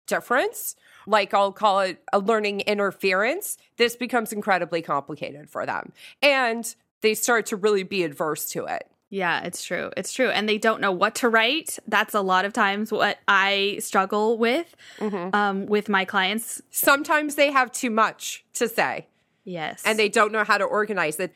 difference, 0.07 0.77
like 1.07 1.35
I'll 1.35 1.53
call 1.53 1.81
it 1.81 2.03
a 2.13 2.19
learning 2.21 2.61
interference, 2.61 3.57
this 3.79 3.97
becomes 3.97 4.33
incredibly 4.33 4.81
complicated 4.83 5.49
for 5.51 5.67
them. 5.67 5.93
And 6.23 6.73
they 7.01 7.15
start 7.15 7.47
to 7.47 7.57
really 7.57 7.83
be 7.83 8.05
adverse 8.05 8.49
to 8.51 8.67
it. 8.67 8.89
Yeah, 9.09 9.43
it's 9.43 9.65
true. 9.65 9.91
It's 9.97 10.13
true. 10.13 10.31
And 10.31 10.49
they 10.49 10.59
don't 10.59 10.81
know 10.81 10.91
what 10.93 11.15
to 11.17 11.29
write. 11.29 11.79
That's 11.87 12.13
a 12.15 12.21
lot 12.21 12.45
of 12.45 12.53
times 12.53 12.91
what 12.91 13.19
I 13.29 13.77
struggle 13.81 14.37
with 14.37 14.75
um, 15.01 15.67
with 15.67 15.89
my 15.89 16.05
clients. 16.05 16.61
Sometimes 16.71 17.37
they 17.37 17.53
have 17.53 17.71
too 17.71 17.91
much 17.91 18.45
to 18.55 18.69
say. 18.69 19.07
Yes. 19.49 19.83
and 19.87 19.97
they 19.97 20.09
don't 20.09 20.33
know 20.33 20.43
how 20.43 20.59
to 20.59 20.65
organize 20.65 21.21
it. 21.21 21.33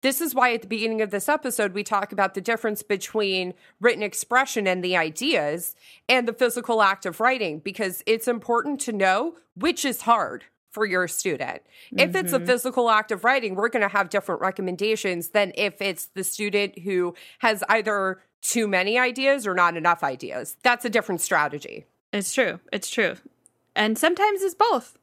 This 0.00 0.22
is 0.22 0.34
why 0.34 0.54
at 0.54 0.62
the 0.62 0.66
beginning 0.66 1.02
of 1.02 1.10
this 1.10 1.28
episode, 1.28 1.74
we 1.74 1.84
talk 1.84 2.10
about 2.10 2.32
the 2.32 2.40
difference 2.40 2.82
between 2.82 3.52
written 3.80 4.02
expression 4.02 4.66
and 4.66 4.82
the 4.82 4.96
ideas 4.96 5.76
and 6.08 6.26
the 6.26 6.32
physical 6.32 6.80
act 6.80 7.04
of 7.04 7.20
writing, 7.20 7.58
because 7.58 8.02
it's 8.06 8.26
important 8.26 8.80
to 8.80 8.92
know 8.92 9.34
which 9.54 9.84
is 9.84 10.00
hard 10.02 10.44
for 10.70 10.86
your 10.86 11.08
student. 11.08 11.62
If 11.92 12.14
it's 12.14 12.32
a 12.32 12.38
mm-hmm. 12.38 12.46
physical 12.46 12.90
act 12.90 13.10
of 13.10 13.24
writing, 13.24 13.54
we're 13.54 13.68
going 13.68 13.82
to 13.82 13.88
have 13.88 14.08
different 14.08 14.40
recommendations 14.40 15.30
than 15.30 15.52
if 15.56 15.80
it's 15.82 16.06
the 16.06 16.24
student 16.24 16.78
who 16.80 17.14
has 17.40 17.64
either 17.68 18.22
too 18.42 18.66
many 18.68 18.98
ideas 18.98 19.46
or 19.46 19.54
not 19.54 19.76
enough 19.76 20.02
ideas. 20.02 20.56
That's 20.62 20.84
a 20.84 20.90
different 20.90 21.20
strategy. 21.20 21.86
it's 22.12 22.32
true. 22.32 22.60
It's 22.72 22.88
true. 22.88 23.16
And 23.74 23.98
sometimes 23.98 24.42
it's 24.42 24.54
both. 24.54 24.96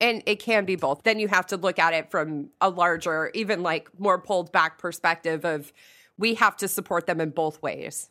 And 0.00 0.22
it 0.26 0.40
can 0.40 0.66
be 0.66 0.76
both. 0.76 1.04
Then 1.04 1.18
you 1.18 1.28
have 1.28 1.46
to 1.46 1.56
look 1.56 1.78
at 1.78 1.94
it 1.94 2.10
from 2.10 2.50
a 2.60 2.68
larger, 2.68 3.30
even 3.32 3.62
like 3.62 3.88
more 3.98 4.18
pulled 4.18 4.52
back 4.52 4.78
perspective 4.78 5.44
of 5.44 5.72
we 6.18 6.34
have 6.34 6.56
to 6.58 6.68
support 6.68 7.06
them 7.06 7.20
in 7.20 7.30
both 7.30 7.62
ways. 7.62 8.10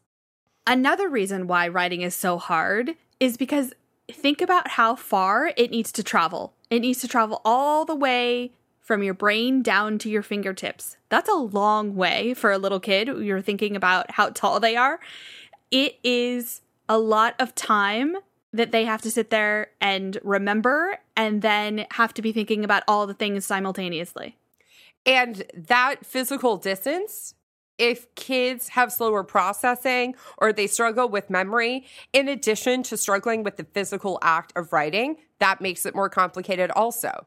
Another 0.65 1.09
reason 1.09 1.45
why 1.45 1.67
writing 1.67 2.01
is 2.01 2.15
so 2.15 2.39
hard 2.39 2.95
is 3.19 3.37
because 3.37 3.73
think 4.11 4.41
about 4.41 4.69
how 4.69 4.95
far 4.95 5.51
it 5.57 5.71
needs 5.71 5.91
to 5.93 6.03
travel. 6.03 6.53
It 6.69 6.79
needs 6.79 7.01
to 7.01 7.07
travel 7.07 7.41
all 7.45 7.85
the 7.85 7.95
way 7.95 8.51
from 8.79 9.01
your 9.01 9.13
brain 9.15 9.63
down 9.63 9.97
to 9.97 10.09
your 10.09 10.21
fingertips. 10.21 10.97
That's 11.09 11.29
a 11.29 11.33
long 11.33 11.95
way 11.95 12.33
for 12.35 12.51
a 12.51 12.57
little 12.57 12.79
kid. 12.79 13.07
You're 13.07 13.41
thinking 13.41 13.75
about 13.75 14.11
how 14.11 14.29
tall 14.29 14.59
they 14.59 14.75
are. 14.75 14.99
It 15.71 15.97
is 16.03 16.61
a 16.87 16.99
lot 16.99 17.33
of 17.39 17.55
time 17.55 18.15
that 18.53 18.71
they 18.71 18.85
have 18.85 19.01
to 19.01 19.11
sit 19.11 19.31
there 19.31 19.71
and 19.81 20.17
remember 20.23 20.99
and 21.17 21.41
then 21.41 21.87
have 21.91 22.13
to 22.13 22.21
be 22.21 22.31
thinking 22.31 22.63
about 22.63 22.83
all 22.87 23.07
the 23.07 23.13
things 23.13 23.45
simultaneously. 23.45 24.37
And 25.05 25.43
that 25.53 26.05
physical 26.05 26.57
distance, 26.57 27.35
if 27.77 28.13
kids 28.15 28.69
have 28.69 28.91
slower 28.91 29.23
processing 29.23 30.15
or 30.37 30.51
they 30.51 30.67
struggle 30.67 31.07
with 31.07 31.29
memory, 31.29 31.85
in 32.13 32.27
addition 32.27 32.83
to 32.83 32.97
struggling 32.97 33.43
with 33.43 33.57
the 33.57 33.63
physical 33.63 34.19
act 34.21 34.53
of 34.55 34.73
writing, 34.73 35.17
that 35.39 35.61
makes 35.61 35.85
it 35.85 35.95
more 35.95 36.09
complicated 36.09 36.71
also. 36.71 37.25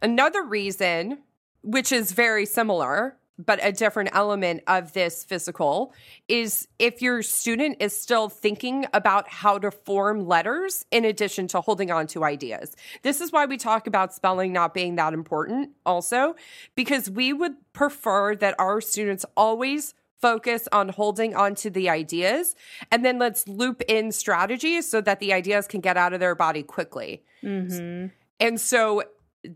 Another 0.00 0.42
reason, 0.42 1.18
which 1.62 1.92
is 1.92 2.12
very 2.12 2.46
similar, 2.46 3.17
but 3.38 3.60
a 3.62 3.70
different 3.70 4.10
element 4.12 4.62
of 4.66 4.92
this 4.92 5.24
physical 5.24 5.94
is 6.26 6.66
if 6.78 7.00
your 7.00 7.22
student 7.22 7.76
is 7.80 7.98
still 7.98 8.28
thinking 8.28 8.86
about 8.92 9.28
how 9.28 9.58
to 9.58 9.70
form 9.70 10.26
letters 10.26 10.84
in 10.90 11.04
addition 11.04 11.46
to 11.48 11.60
holding 11.60 11.90
on 11.90 12.06
to 12.08 12.24
ideas. 12.24 12.76
This 13.02 13.20
is 13.20 13.30
why 13.30 13.46
we 13.46 13.56
talk 13.56 13.86
about 13.86 14.12
spelling 14.12 14.52
not 14.52 14.74
being 14.74 14.96
that 14.96 15.12
important, 15.12 15.70
also, 15.86 16.34
because 16.74 17.08
we 17.08 17.32
would 17.32 17.54
prefer 17.72 18.34
that 18.36 18.56
our 18.58 18.80
students 18.80 19.24
always 19.36 19.94
focus 20.20 20.66
on 20.72 20.88
holding 20.88 21.36
on 21.36 21.54
to 21.54 21.70
the 21.70 21.88
ideas 21.88 22.56
and 22.90 23.04
then 23.04 23.20
let's 23.20 23.46
loop 23.46 23.82
in 23.86 24.10
strategies 24.10 24.90
so 24.90 25.00
that 25.00 25.20
the 25.20 25.32
ideas 25.32 25.68
can 25.68 25.80
get 25.80 25.96
out 25.96 26.12
of 26.12 26.18
their 26.18 26.34
body 26.34 26.64
quickly. 26.64 27.22
Mm-hmm. 27.42 28.08
And 28.40 28.60
so 28.60 29.04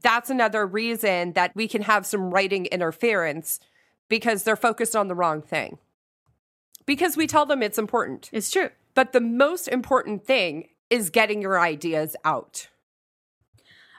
that's 0.00 0.30
another 0.30 0.64
reason 0.64 1.32
that 1.32 1.54
we 1.56 1.66
can 1.66 1.82
have 1.82 2.06
some 2.06 2.30
writing 2.30 2.66
interference 2.66 3.58
because 4.12 4.42
they're 4.42 4.56
focused 4.56 4.94
on 4.94 5.08
the 5.08 5.14
wrong 5.14 5.40
thing. 5.40 5.78
Because 6.84 7.16
we 7.16 7.26
tell 7.26 7.46
them 7.46 7.62
it's 7.62 7.78
important. 7.78 8.28
It's 8.30 8.50
true. 8.50 8.68
But 8.92 9.14
the 9.14 9.22
most 9.22 9.68
important 9.68 10.26
thing 10.26 10.68
is 10.90 11.08
getting 11.08 11.40
your 11.40 11.58
ideas 11.58 12.14
out. 12.22 12.68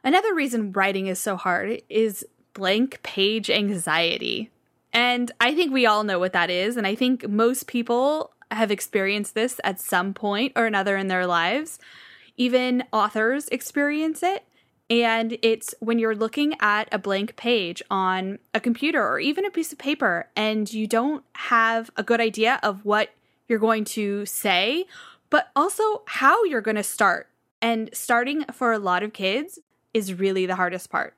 Another 0.03 0.32
reason 0.32 0.72
writing 0.72 1.08
is 1.08 1.17
so 1.17 1.36
hard 1.36 1.82
is 1.89 2.24
blank 2.53 3.01
page 3.01 3.50
anxiety. 3.50 4.51
And 4.93 5.32
I 5.41 5.55
think 5.55 5.74
we 5.74 5.88
all 5.88 6.03
know 6.03 6.20
what 6.20 6.34
that 6.34 6.51
is. 6.51 6.77
And 6.77 6.86
I 6.86 6.93
think 6.93 7.27
most 7.27 7.65
people 7.65 8.34
have 8.51 8.70
experienced 8.70 9.34
this 9.34 9.60
at 9.63 9.79
some 9.79 10.13
point 10.13 10.53
or 10.55 10.67
another 10.67 10.96
in 10.96 11.08
their 11.08 11.25
lives. 11.25 11.79
Even 12.38 12.84
authors 12.93 13.48
experience 13.48 14.22
it. 14.22 14.43
And 15.01 15.39
it's 15.41 15.73
when 15.79 15.97
you're 15.97 16.15
looking 16.15 16.53
at 16.59 16.88
a 16.91 17.00
blank 17.00 17.35
page 17.35 17.81
on 17.89 18.38
a 18.53 18.59
computer 18.59 19.03
or 19.03 19.19
even 19.19 19.43
a 19.43 19.50
piece 19.50 19.73
of 19.73 19.79
paper 19.79 20.27
and 20.35 20.71
you 20.71 20.85
don't 20.85 21.23
have 21.33 21.89
a 21.97 22.03
good 22.03 22.21
idea 22.21 22.59
of 22.62 22.85
what 22.85 23.09
you're 23.47 23.57
going 23.57 23.85
to 23.85 24.23
say, 24.27 24.85
but 25.31 25.50
also 25.55 26.03
how 26.05 26.43
you're 26.43 26.62
going 26.62 26.75
to 26.75 26.83
start. 26.83 27.27
And 27.59 27.89
starting 27.91 28.45
for 28.53 28.71
a 28.71 28.77
lot 28.77 29.01
of 29.01 29.13
kids 29.13 29.57
is 29.95 30.13
really 30.13 30.45
the 30.45 30.57
hardest 30.57 30.91
part. 30.91 31.15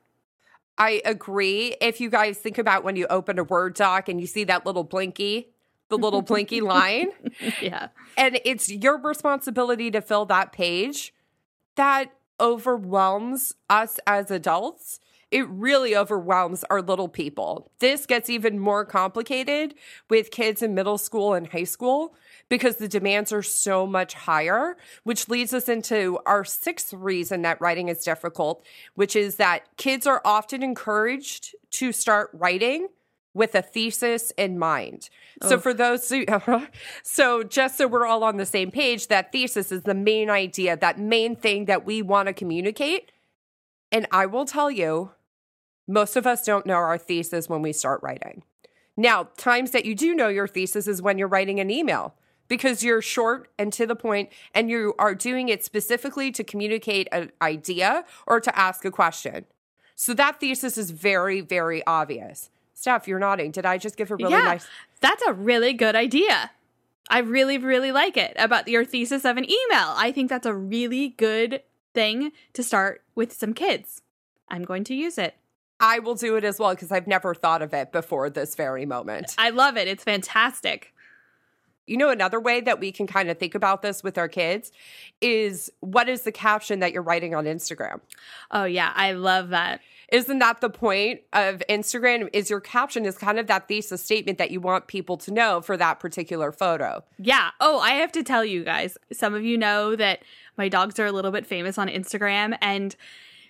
I 0.78 1.02
agree. 1.04 1.76
If 1.78 2.00
you 2.00 2.08
guys 2.08 2.38
think 2.38 2.56
about 2.56 2.82
when 2.82 2.96
you 2.96 3.06
open 3.08 3.38
a 3.38 3.44
Word 3.44 3.74
doc 3.74 4.08
and 4.08 4.18
you 4.18 4.26
see 4.26 4.44
that 4.44 4.64
little 4.64 4.84
blinky, 4.84 5.48
the 5.90 5.98
little 5.98 6.22
blinky 6.30 6.62
line. 6.62 7.08
Yeah. 7.60 7.88
And 8.16 8.40
it's 8.46 8.70
your 8.70 8.96
responsibility 8.96 9.90
to 9.90 10.00
fill 10.00 10.24
that 10.26 10.52
page. 10.52 11.12
That 11.74 12.10
overwhelms 12.40 13.54
us 13.68 13.98
as 14.06 14.30
adults. 14.30 15.00
It 15.30 15.48
really 15.48 15.96
overwhelms 15.96 16.64
our 16.70 16.80
little 16.80 17.08
people. 17.08 17.72
This 17.80 18.06
gets 18.06 18.30
even 18.30 18.60
more 18.60 18.84
complicated 18.84 19.74
with 20.08 20.30
kids 20.30 20.62
in 20.62 20.74
middle 20.74 20.98
school 20.98 21.34
and 21.34 21.48
high 21.48 21.64
school 21.64 22.14
because 22.48 22.76
the 22.76 22.86
demands 22.86 23.32
are 23.32 23.42
so 23.42 23.88
much 23.88 24.14
higher, 24.14 24.76
which 25.02 25.28
leads 25.28 25.52
us 25.52 25.68
into 25.68 26.18
our 26.26 26.44
sixth 26.44 26.92
reason 26.92 27.42
that 27.42 27.60
writing 27.60 27.88
is 27.88 28.04
difficult, 28.04 28.64
which 28.94 29.16
is 29.16 29.34
that 29.36 29.76
kids 29.76 30.06
are 30.06 30.22
often 30.24 30.62
encouraged 30.62 31.56
to 31.72 31.90
start 31.90 32.30
writing 32.32 32.86
with 33.36 33.54
a 33.54 33.60
thesis 33.60 34.32
in 34.38 34.58
mind. 34.58 35.10
Oh. 35.42 35.50
So 35.50 35.58
for 35.58 35.74
those 35.74 36.10
so 37.02 37.42
just 37.42 37.76
so 37.76 37.86
we're 37.86 38.06
all 38.06 38.24
on 38.24 38.38
the 38.38 38.46
same 38.46 38.70
page, 38.70 39.08
that 39.08 39.30
thesis 39.30 39.70
is 39.70 39.82
the 39.82 39.94
main 39.94 40.30
idea, 40.30 40.76
that 40.76 40.98
main 40.98 41.36
thing 41.36 41.66
that 41.66 41.84
we 41.84 42.00
want 42.00 42.28
to 42.28 42.32
communicate. 42.32 43.12
And 43.92 44.06
I 44.10 44.26
will 44.26 44.46
tell 44.46 44.70
you, 44.70 45.12
most 45.86 46.16
of 46.16 46.26
us 46.26 46.44
don't 46.44 46.66
know 46.66 46.74
our 46.74 46.98
thesis 46.98 47.48
when 47.48 47.62
we 47.62 47.72
start 47.72 48.00
writing. 48.02 48.42
Now, 48.96 49.28
times 49.36 49.72
that 49.72 49.84
you 49.84 49.94
do 49.94 50.14
know 50.14 50.28
your 50.28 50.48
thesis 50.48 50.88
is 50.88 51.02
when 51.02 51.18
you're 51.18 51.28
writing 51.28 51.60
an 51.60 51.70
email 51.70 52.14
because 52.48 52.82
you're 52.82 53.02
short 53.02 53.48
and 53.58 53.70
to 53.74 53.86
the 53.86 53.94
point 53.94 54.30
and 54.54 54.70
you 54.70 54.94
are 54.98 55.14
doing 55.14 55.50
it 55.50 55.62
specifically 55.62 56.32
to 56.32 56.42
communicate 56.42 57.06
an 57.12 57.32
idea 57.42 58.04
or 58.26 58.40
to 58.40 58.58
ask 58.58 58.84
a 58.86 58.90
question. 58.90 59.44
So 59.94 60.14
that 60.14 60.40
thesis 60.40 60.78
is 60.78 60.90
very, 60.90 61.42
very 61.42 61.86
obvious. 61.86 62.50
Steph, 62.76 63.08
you're 63.08 63.18
nodding. 63.18 63.50
Did 63.52 63.64
I 63.64 63.78
just 63.78 63.96
give 63.96 64.10
a 64.10 64.16
really 64.16 64.32
yeah, 64.32 64.42
nice? 64.42 64.68
That's 65.00 65.22
a 65.26 65.32
really 65.32 65.72
good 65.72 65.96
idea. 65.96 66.50
I 67.08 67.20
really, 67.20 67.56
really 67.56 67.90
like 67.90 68.18
it 68.18 68.34
about 68.36 68.68
your 68.68 68.84
thesis 68.84 69.24
of 69.24 69.38
an 69.38 69.44
email. 69.44 69.94
I 69.96 70.12
think 70.12 70.28
that's 70.28 70.44
a 70.44 70.54
really 70.54 71.08
good 71.08 71.62
thing 71.94 72.32
to 72.52 72.62
start 72.62 73.02
with 73.14 73.32
some 73.32 73.54
kids. 73.54 74.02
I'm 74.50 74.62
going 74.62 74.84
to 74.84 74.94
use 74.94 75.16
it. 75.16 75.36
I 75.80 76.00
will 76.00 76.16
do 76.16 76.36
it 76.36 76.44
as 76.44 76.58
well 76.58 76.74
because 76.74 76.92
I've 76.92 77.06
never 77.06 77.34
thought 77.34 77.62
of 77.62 77.72
it 77.72 77.92
before 77.92 78.28
this 78.28 78.54
very 78.54 78.84
moment. 78.84 79.34
I 79.38 79.50
love 79.50 79.78
it. 79.78 79.88
It's 79.88 80.04
fantastic. 80.04 80.92
You 81.86 81.96
know, 81.96 82.10
another 82.10 82.38
way 82.38 82.60
that 82.60 82.78
we 82.78 82.92
can 82.92 83.06
kind 83.06 83.30
of 83.30 83.38
think 83.38 83.54
about 83.54 83.80
this 83.80 84.02
with 84.02 84.18
our 84.18 84.28
kids 84.28 84.70
is 85.22 85.70
what 85.80 86.10
is 86.10 86.22
the 86.22 86.32
caption 86.32 86.80
that 86.80 86.92
you're 86.92 87.02
writing 87.02 87.34
on 87.34 87.46
Instagram? 87.46 88.00
Oh, 88.50 88.64
yeah. 88.64 88.92
I 88.94 89.12
love 89.12 89.48
that. 89.48 89.80
Isn't 90.12 90.38
that 90.38 90.60
the 90.60 90.70
point 90.70 91.20
of 91.32 91.62
Instagram? 91.68 92.28
Is 92.32 92.48
your 92.48 92.60
caption 92.60 93.04
is 93.04 93.18
kind 93.18 93.38
of 93.38 93.48
that 93.48 93.68
thesis 93.68 94.02
statement 94.02 94.38
that 94.38 94.50
you 94.50 94.60
want 94.60 94.86
people 94.86 95.16
to 95.18 95.32
know 95.32 95.60
for 95.60 95.76
that 95.76 95.98
particular 96.00 96.52
photo. 96.52 97.02
Yeah. 97.18 97.50
Oh, 97.60 97.80
I 97.80 97.90
have 97.94 98.12
to 98.12 98.22
tell 98.22 98.44
you 98.44 98.64
guys, 98.64 98.96
some 99.12 99.34
of 99.34 99.44
you 99.44 99.58
know 99.58 99.96
that 99.96 100.22
my 100.56 100.68
dogs 100.68 100.98
are 100.98 101.06
a 101.06 101.12
little 101.12 101.32
bit 101.32 101.46
famous 101.46 101.76
on 101.76 101.88
Instagram. 101.88 102.56
And 102.62 102.94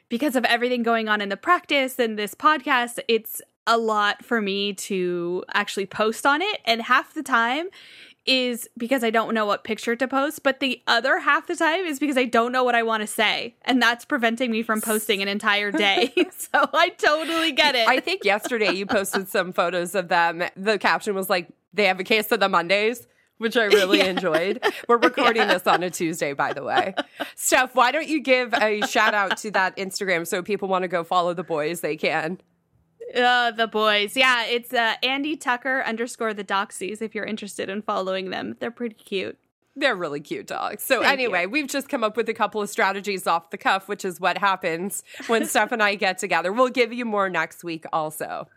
because 0.08 0.36
of 0.36 0.44
everything 0.44 0.82
going 0.82 1.08
on 1.08 1.20
in 1.20 1.28
the 1.28 1.36
practice 1.36 1.98
and 1.98 2.18
this 2.18 2.34
podcast, 2.34 2.98
it's 3.08 3.42
a 3.66 3.76
lot 3.76 4.24
for 4.24 4.40
me 4.40 4.72
to 4.72 5.44
actually 5.52 5.86
post 5.86 6.24
on 6.24 6.40
it. 6.40 6.60
And 6.64 6.82
half 6.82 7.14
the 7.14 7.22
time, 7.22 7.68
is 8.26 8.68
because 8.76 9.04
I 9.04 9.10
don't 9.10 9.34
know 9.34 9.46
what 9.46 9.64
picture 9.64 9.96
to 9.96 10.08
post, 10.08 10.42
but 10.42 10.60
the 10.60 10.82
other 10.86 11.18
half 11.18 11.46
the 11.46 11.56
time 11.56 11.84
is 11.84 11.98
because 11.98 12.16
I 12.16 12.24
don't 12.24 12.52
know 12.52 12.64
what 12.64 12.74
I 12.74 12.82
want 12.82 13.02
to 13.02 13.06
say. 13.06 13.54
And 13.62 13.80
that's 13.80 14.04
preventing 14.04 14.50
me 14.50 14.62
from 14.62 14.80
posting 14.80 15.22
an 15.22 15.28
entire 15.28 15.70
day. 15.70 16.12
so 16.36 16.68
I 16.72 16.90
totally 16.90 17.52
get 17.52 17.74
it. 17.74 17.88
I 17.88 18.00
think 18.00 18.24
yesterday 18.24 18.72
you 18.72 18.86
posted 18.86 19.28
some 19.30 19.52
photos 19.52 19.94
of 19.94 20.08
them. 20.08 20.42
The 20.56 20.78
caption 20.78 21.14
was 21.14 21.30
like, 21.30 21.48
they 21.72 21.84
have 21.84 22.00
a 22.00 22.04
case 22.04 22.30
of 22.32 22.40
the 22.40 22.48
Mondays. 22.48 23.06
Which 23.38 23.54
I 23.54 23.64
really 23.66 23.98
yeah. 23.98 24.06
enjoyed. 24.06 24.64
We're 24.88 24.96
recording 24.96 25.42
yeah. 25.42 25.52
this 25.52 25.66
on 25.66 25.82
a 25.82 25.90
Tuesday, 25.90 26.32
by 26.32 26.54
the 26.54 26.62
way. 26.62 26.94
Steph, 27.34 27.74
why 27.74 27.92
don't 27.92 28.08
you 28.08 28.22
give 28.22 28.54
a 28.54 28.80
shout 28.86 29.12
out 29.12 29.36
to 29.36 29.50
that 29.50 29.76
Instagram 29.76 30.26
so 30.26 30.42
people 30.42 30.68
want 30.68 30.84
to 30.84 30.88
go 30.88 31.04
follow 31.04 31.34
the 31.34 31.44
boys? 31.44 31.82
They 31.82 31.98
can. 31.98 32.40
Uh, 33.14 33.50
the 33.52 33.66
boys. 33.66 34.16
Yeah, 34.16 34.44
it's 34.44 34.72
uh, 34.72 34.94
Andy 35.02 35.36
Tucker 35.36 35.82
underscore 35.86 36.34
the 36.34 36.44
Doxies 36.44 37.00
if 37.00 37.14
you're 37.14 37.24
interested 37.24 37.68
in 37.68 37.82
following 37.82 38.30
them. 38.30 38.56
They're 38.58 38.70
pretty 38.70 38.96
cute. 38.96 39.38
They're 39.76 39.94
really 39.94 40.20
cute 40.20 40.46
dogs. 40.46 40.82
So, 40.82 41.02
Thank 41.02 41.12
anyway, 41.12 41.42
you. 41.42 41.50
we've 41.50 41.68
just 41.68 41.88
come 41.88 42.02
up 42.02 42.16
with 42.16 42.28
a 42.28 42.34
couple 42.34 42.62
of 42.62 42.70
strategies 42.70 43.26
off 43.26 43.50
the 43.50 43.58
cuff, 43.58 43.88
which 43.88 44.04
is 44.04 44.18
what 44.18 44.38
happens 44.38 45.04
when 45.26 45.46
Steph 45.46 45.70
and 45.70 45.82
I 45.82 45.94
get 45.94 46.18
together. 46.18 46.50
We'll 46.52 46.70
give 46.70 46.92
you 46.92 47.04
more 47.04 47.28
next 47.28 47.62
week, 47.62 47.84
also. 47.92 48.48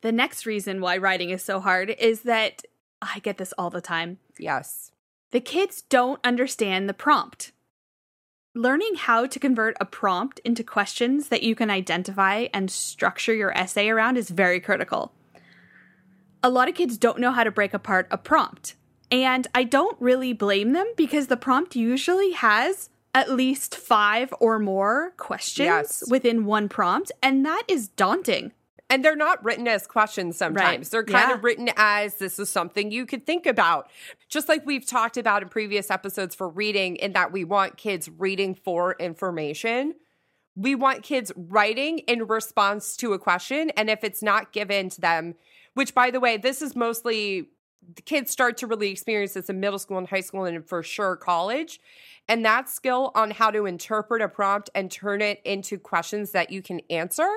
The 0.00 0.12
next 0.12 0.46
reason 0.46 0.80
why 0.80 0.96
writing 0.96 1.30
is 1.30 1.42
so 1.42 1.60
hard 1.60 1.90
is 1.90 2.22
that 2.22 2.62
I 3.02 3.18
get 3.20 3.36
this 3.36 3.52
all 3.58 3.70
the 3.70 3.80
time. 3.80 4.18
Yes. 4.38 4.90
The 5.32 5.40
kids 5.40 5.82
don't 5.82 6.20
understand 6.24 6.88
the 6.88 6.94
prompt 6.94 7.52
learning 8.56 8.94
how 8.96 9.26
to 9.26 9.38
convert 9.38 9.76
a 9.80 9.84
prompt 9.84 10.40
into 10.40 10.64
questions 10.64 11.28
that 11.28 11.42
you 11.42 11.54
can 11.54 11.70
identify 11.70 12.46
and 12.54 12.70
structure 12.70 13.34
your 13.34 13.56
essay 13.56 13.88
around 13.88 14.16
is 14.16 14.30
very 14.30 14.60
critical. 14.60 15.12
A 16.42 16.48
lot 16.48 16.68
of 16.68 16.74
kids 16.74 16.96
don't 16.96 17.20
know 17.20 17.32
how 17.32 17.44
to 17.44 17.50
break 17.50 17.74
apart 17.74 18.08
a 18.10 18.16
prompt. 18.16 18.74
And 19.10 19.46
I 19.54 19.62
don't 19.64 19.96
really 20.00 20.32
blame 20.32 20.72
them 20.72 20.86
because 20.96 21.26
the 21.26 21.36
prompt 21.36 21.76
usually 21.76 22.32
has 22.32 22.88
at 23.14 23.30
least 23.30 23.76
five 23.76 24.32
or 24.40 24.58
more 24.58 25.12
questions 25.16 25.66
yes. 25.66 26.04
within 26.10 26.44
one 26.44 26.68
prompt. 26.68 27.12
And 27.22 27.44
that 27.44 27.62
is 27.68 27.88
daunting. 27.88 28.52
And 28.88 29.04
they're 29.04 29.16
not 29.16 29.44
written 29.44 29.66
as 29.66 29.86
questions 29.86 30.36
sometimes. 30.36 30.86
Right. 30.86 30.90
They're 30.90 31.04
kind 31.04 31.30
Yeah. 31.30 31.34
of 31.34 31.44
written 31.44 31.70
as 31.76 32.16
this 32.16 32.38
is 32.38 32.48
something 32.48 32.92
you 32.92 33.04
could 33.04 33.26
think 33.26 33.44
about. 33.46 33.90
Just 34.28 34.48
like 34.48 34.64
we've 34.64 34.86
talked 34.86 35.16
about 35.16 35.42
in 35.42 35.48
previous 35.48 35.90
episodes 35.90 36.34
for 36.34 36.48
reading, 36.48 36.96
in 36.96 37.12
that 37.12 37.32
we 37.32 37.44
want 37.44 37.76
kids 37.76 38.08
reading 38.08 38.54
for 38.54 38.94
information. 39.00 39.94
We 40.54 40.74
want 40.74 41.02
kids 41.02 41.32
writing 41.36 41.98
in 42.00 42.26
response 42.26 42.96
to 42.98 43.12
a 43.12 43.18
question. 43.18 43.70
And 43.70 43.90
if 43.90 44.04
it's 44.04 44.22
not 44.22 44.52
given 44.52 44.88
to 44.90 45.00
them, 45.00 45.34
which 45.74 45.92
by 45.92 46.10
the 46.10 46.20
way, 46.20 46.36
this 46.36 46.62
is 46.62 46.76
mostly 46.76 47.48
the 47.94 48.02
kids 48.02 48.30
start 48.30 48.56
to 48.58 48.66
really 48.66 48.90
experience 48.90 49.34
this 49.34 49.48
in 49.48 49.60
middle 49.60 49.78
school 49.78 49.98
and 49.98 50.08
high 50.08 50.20
school 50.20 50.44
and 50.44 50.66
for 50.66 50.82
sure 50.82 51.16
college. 51.16 51.80
And 52.28 52.44
that 52.44 52.68
skill 52.68 53.12
on 53.14 53.30
how 53.30 53.50
to 53.50 53.66
interpret 53.66 54.22
a 54.22 54.28
prompt 54.28 54.70
and 54.74 54.90
turn 54.90 55.22
it 55.22 55.40
into 55.44 55.78
questions 55.78 56.32
that 56.32 56.50
you 56.50 56.62
can 56.62 56.80
answer 56.90 57.28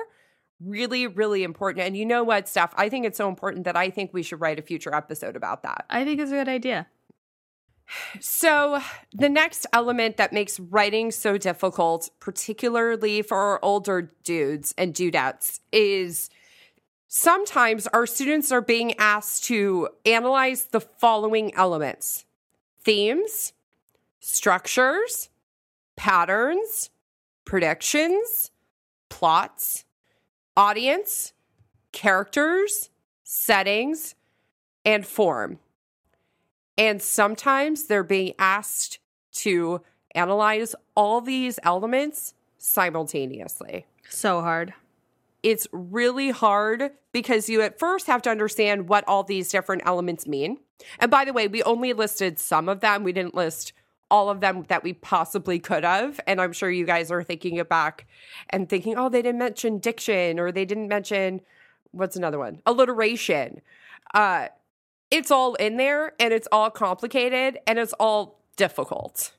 really, 0.64 1.06
really 1.06 1.42
important. 1.42 1.86
And 1.86 1.96
you 1.96 2.04
know 2.04 2.22
what, 2.22 2.48
Steph? 2.48 2.72
I 2.76 2.88
think 2.88 3.06
it's 3.06 3.18
so 3.18 3.28
important 3.28 3.64
that 3.64 3.76
I 3.76 3.90
think 3.90 4.12
we 4.12 4.22
should 4.22 4.40
write 4.40 4.58
a 4.58 4.62
future 4.62 4.94
episode 4.94 5.36
about 5.36 5.62
that. 5.62 5.86
I 5.90 6.04
think 6.04 6.20
it's 6.20 6.30
a 6.30 6.34
good 6.34 6.48
idea. 6.48 6.86
So, 8.20 8.80
the 9.12 9.28
next 9.28 9.66
element 9.72 10.16
that 10.16 10.32
makes 10.32 10.60
writing 10.60 11.10
so 11.10 11.36
difficult, 11.36 12.10
particularly 12.20 13.22
for 13.22 13.36
our 13.36 13.58
older 13.62 14.12
dudes 14.22 14.72
and 14.78 14.94
dudettes, 14.94 15.58
is 15.72 16.30
sometimes 17.08 17.88
our 17.88 18.06
students 18.06 18.52
are 18.52 18.60
being 18.60 18.94
asked 18.98 19.44
to 19.46 19.88
analyze 20.06 20.66
the 20.66 20.80
following 20.80 21.52
elements 21.54 22.24
themes, 22.82 23.52
structures, 24.20 25.28
patterns, 25.96 26.90
predictions, 27.44 28.52
plots, 29.08 29.84
audience, 30.56 31.32
characters, 31.92 32.90
settings, 33.24 34.14
and 34.84 35.06
form. 35.06 35.58
And 36.76 37.02
sometimes 37.02 37.84
they're 37.84 38.02
being 38.02 38.34
asked 38.38 38.98
to 39.32 39.82
analyze 40.14 40.74
all 40.96 41.20
these 41.20 41.58
elements 41.62 42.34
simultaneously. 42.58 43.86
So 44.08 44.40
hard. 44.40 44.74
It's 45.42 45.66
really 45.72 46.30
hard 46.30 46.90
because 47.12 47.48
you 47.48 47.62
at 47.62 47.78
first 47.78 48.06
have 48.06 48.22
to 48.22 48.30
understand 48.30 48.88
what 48.88 49.04
all 49.06 49.22
these 49.22 49.48
different 49.48 49.82
elements 49.86 50.26
mean. 50.26 50.58
And 50.98 51.10
by 51.10 51.24
the 51.24 51.32
way, 51.32 51.48
we 51.48 51.62
only 51.62 51.92
listed 51.92 52.38
some 52.38 52.68
of 52.68 52.80
them. 52.80 53.04
We 53.04 53.12
didn't 53.12 53.34
list 53.34 53.72
all 54.10 54.28
of 54.28 54.40
them 54.40 54.64
that 54.68 54.82
we 54.82 54.92
possibly 54.92 55.58
could 55.58 55.84
have. 55.84 56.20
And 56.26 56.40
I'm 56.40 56.52
sure 56.52 56.70
you 56.70 56.84
guys 56.84 57.10
are 57.10 57.22
thinking 57.22 57.56
it 57.56 57.68
back 57.68 58.06
and 58.50 58.68
thinking, 58.68 58.96
oh, 58.96 59.08
they 59.08 59.22
didn't 59.22 59.38
mention 59.38 59.78
diction 59.78 60.38
or 60.38 60.50
they 60.52 60.64
didn't 60.64 60.88
mention 60.88 61.40
what's 61.92 62.16
another 62.16 62.38
one? 62.38 62.60
Alliteration. 62.66 63.60
Uh, 64.14 64.48
it's 65.10 65.30
all 65.30 65.54
in 65.54 65.76
there 65.76 66.14
and 66.20 66.32
it's 66.32 66.48
all 66.52 66.70
complicated 66.70 67.58
and 67.66 67.78
it's 67.78 67.92
all 67.94 68.40
difficult. 68.56 69.32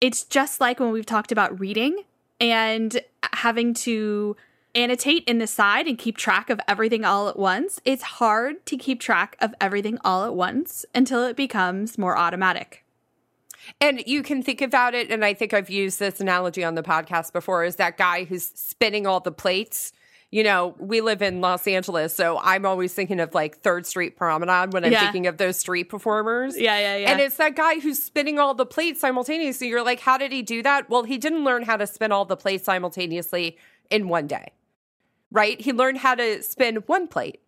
It's 0.00 0.24
just 0.24 0.60
like 0.60 0.78
when 0.78 0.90
we've 0.90 1.06
talked 1.06 1.32
about 1.32 1.58
reading 1.58 2.04
and 2.40 3.00
having 3.32 3.74
to 3.74 4.36
annotate 4.74 5.24
in 5.24 5.38
the 5.38 5.46
side 5.46 5.86
and 5.86 5.98
keep 5.98 6.16
track 6.16 6.50
of 6.50 6.60
everything 6.68 7.04
all 7.04 7.28
at 7.28 7.38
once. 7.38 7.80
It's 7.84 8.02
hard 8.02 8.64
to 8.66 8.76
keep 8.76 9.00
track 9.00 9.36
of 9.40 9.54
everything 9.60 9.98
all 10.04 10.24
at 10.24 10.34
once 10.34 10.84
until 10.94 11.24
it 11.24 11.36
becomes 11.36 11.98
more 11.98 12.16
automatic. 12.16 12.84
And 13.80 14.02
you 14.06 14.22
can 14.22 14.42
think 14.42 14.60
about 14.62 14.94
it, 14.94 15.10
and 15.10 15.24
I 15.24 15.34
think 15.34 15.52
I've 15.54 15.70
used 15.70 15.98
this 15.98 16.20
analogy 16.20 16.64
on 16.64 16.74
the 16.74 16.82
podcast 16.82 17.32
before, 17.32 17.64
is 17.64 17.76
that 17.76 17.96
guy 17.96 18.24
who's 18.24 18.44
spinning 18.54 19.06
all 19.06 19.20
the 19.20 19.32
plates. 19.32 19.92
You 20.30 20.44
know, 20.44 20.74
we 20.78 21.00
live 21.00 21.22
in 21.22 21.40
Los 21.40 21.66
Angeles, 21.66 22.14
so 22.14 22.38
I'm 22.42 22.66
always 22.66 22.92
thinking 22.92 23.18
of 23.18 23.32
like 23.34 23.60
Third 23.60 23.86
Street 23.86 24.16
Promenade 24.16 24.74
when 24.74 24.84
I'm 24.84 24.92
Yeah. 24.92 25.00
thinking 25.00 25.26
of 25.26 25.38
those 25.38 25.58
street 25.58 25.84
performers. 25.84 26.54
Yeah, 26.58 26.78
yeah, 26.78 26.96
yeah. 26.98 27.10
And 27.12 27.20
it's 27.20 27.36
that 27.38 27.56
guy 27.56 27.80
who's 27.80 28.02
spinning 28.02 28.38
all 28.38 28.52
the 28.52 28.66
plates 28.66 29.00
simultaneously. 29.00 29.68
You're 29.68 29.82
like, 29.82 30.00
how 30.00 30.18
did 30.18 30.30
he 30.32 30.42
do 30.42 30.62
that? 30.64 30.90
Well, 30.90 31.04
he 31.04 31.16
didn't 31.16 31.44
learn 31.44 31.62
how 31.62 31.78
to 31.78 31.86
spin 31.86 32.12
all 32.12 32.26
the 32.26 32.36
plates 32.36 32.64
simultaneously 32.64 33.56
in 33.90 34.08
one 34.08 34.26
day, 34.26 34.52
right? 35.32 35.58
He 35.58 35.72
learned 35.72 35.96
how 35.98 36.14
to 36.16 36.42
spin 36.42 36.76
one 36.86 37.08
plate. 37.08 37.40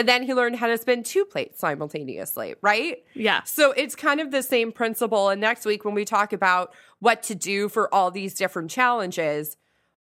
And 0.00 0.08
then 0.08 0.22
he 0.22 0.32
learned 0.32 0.56
how 0.56 0.66
to 0.66 0.78
spin 0.78 1.02
two 1.02 1.26
plates 1.26 1.58
simultaneously, 1.58 2.54
right? 2.62 3.04
yeah. 3.12 3.42
So 3.42 3.72
it's 3.72 3.94
kind 3.94 4.18
of 4.18 4.30
the 4.30 4.42
same 4.42 4.72
principle. 4.72 5.28
And 5.28 5.42
next 5.42 5.66
week, 5.66 5.84
when 5.84 5.92
we 5.92 6.06
talk 6.06 6.32
about 6.32 6.72
what 7.00 7.22
to 7.24 7.34
do 7.34 7.68
for 7.68 7.94
all 7.94 8.10
these 8.10 8.32
different 8.32 8.70
challenges, 8.70 9.58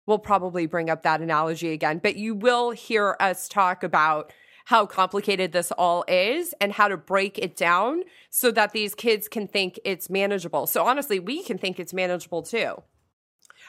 we'll 0.07 0.21
probably 0.21 0.67
bring 0.67 0.89
up 0.89 1.03
that 1.03 1.21
analogy 1.21 1.73
again. 1.73 1.99
But 2.01 2.15
you 2.15 2.37
will 2.37 2.71
hear 2.71 3.17
us 3.19 3.49
talk 3.49 3.83
about 3.83 4.33
how 4.67 4.87
complicated 4.87 5.51
this 5.51 5.73
all 5.73 6.05
is 6.07 6.55
and 6.61 6.75
how 6.75 6.87
to 6.87 6.97
break 6.97 7.37
it 7.37 7.57
down 7.57 8.05
so 8.31 8.53
that 8.53 8.71
these 8.71 8.95
kids 8.95 9.27
can 9.27 9.49
think 9.49 9.81
it's 9.85 10.09
manageable. 10.09 10.69
So 10.69 10.87
honestly, 10.87 11.19
we 11.19 11.43
can 11.43 11.59
think 11.59 11.81
it's 11.81 11.93
manageable 11.93 12.45
too. 12.45 12.85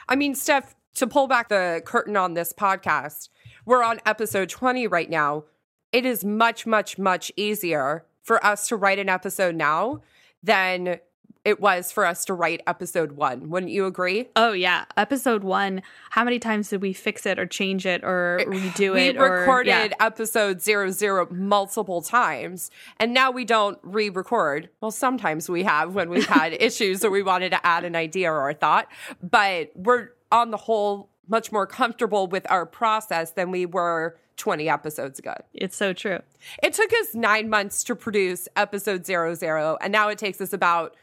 I 0.08 0.14
mean, 0.14 0.36
Steph, 0.36 0.76
to 0.94 1.08
pull 1.08 1.26
back 1.26 1.48
the 1.48 1.82
curtain 1.84 2.16
on 2.16 2.34
this 2.34 2.52
podcast, 2.52 3.30
we're 3.66 3.82
on 3.82 3.98
episode 4.06 4.48
20 4.48 4.86
right 4.86 5.10
now. 5.10 5.42
It 5.92 6.06
is 6.06 6.24
much, 6.24 6.66
much, 6.66 6.98
much 6.98 7.32
easier 7.36 8.04
for 8.22 8.44
us 8.44 8.68
to 8.68 8.76
write 8.76 8.98
an 8.98 9.08
episode 9.08 9.54
now 9.54 10.00
than 10.42 11.00
it 11.44 11.60
was 11.60 11.90
for 11.90 12.04
us 12.04 12.24
to 12.26 12.34
write 12.34 12.60
episode 12.66 13.12
one. 13.12 13.48
Wouldn't 13.48 13.72
you 13.72 13.86
agree? 13.86 14.28
Oh 14.36 14.52
yeah, 14.52 14.84
episode 14.96 15.42
one. 15.42 15.82
How 16.10 16.22
many 16.22 16.38
times 16.38 16.68
did 16.68 16.82
we 16.82 16.92
fix 16.92 17.24
it 17.24 17.38
or 17.38 17.46
change 17.46 17.86
it 17.86 18.04
or 18.04 18.40
eh, 18.40 18.44
redo 18.44 18.94
we 18.94 19.08
it? 19.08 19.18
We 19.18 19.24
recorded 19.24 19.70
yeah. 19.70 19.88
episode 20.06 20.60
zero 20.60 20.90
zero 20.90 21.26
multiple 21.30 22.02
times, 22.02 22.70
and 22.98 23.14
now 23.14 23.30
we 23.30 23.44
don't 23.44 23.78
re-record. 23.82 24.68
Well, 24.80 24.90
sometimes 24.90 25.48
we 25.48 25.62
have 25.64 25.94
when 25.94 26.10
we've 26.10 26.26
had 26.26 26.52
issues 26.60 27.04
or 27.04 27.10
we 27.10 27.22
wanted 27.22 27.50
to 27.50 27.66
add 27.66 27.84
an 27.84 27.96
idea 27.96 28.30
or 28.30 28.50
a 28.50 28.54
thought, 28.54 28.88
but 29.22 29.70
we're 29.74 30.10
on 30.30 30.50
the 30.50 30.58
whole 30.58 31.08
much 31.30 31.52
more 31.52 31.66
comfortable 31.66 32.26
with 32.26 32.44
our 32.50 32.66
process 32.66 33.30
than 33.30 33.50
we 33.50 33.64
were 33.64 34.18
20 34.36 34.68
episodes 34.68 35.18
ago. 35.18 35.34
It's 35.54 35.76
so 35.76 35.92
true. 35.92 36.18
It 36.62 36.72
took 36.72 36.92
us 36.92 37.14
nine 37.14 37.48
months 37.48 37.84
to 37.84 37.94
produce 37.94 38.48
episode 38.56 39.06
zero 39.06 39.34
zero, 39.34 39.78
and 39.80 39.92
now 39.92 40.08
it 40.08 40.18
takes 40.18 40.40
us 40.40 40.52
about 40.52 40.96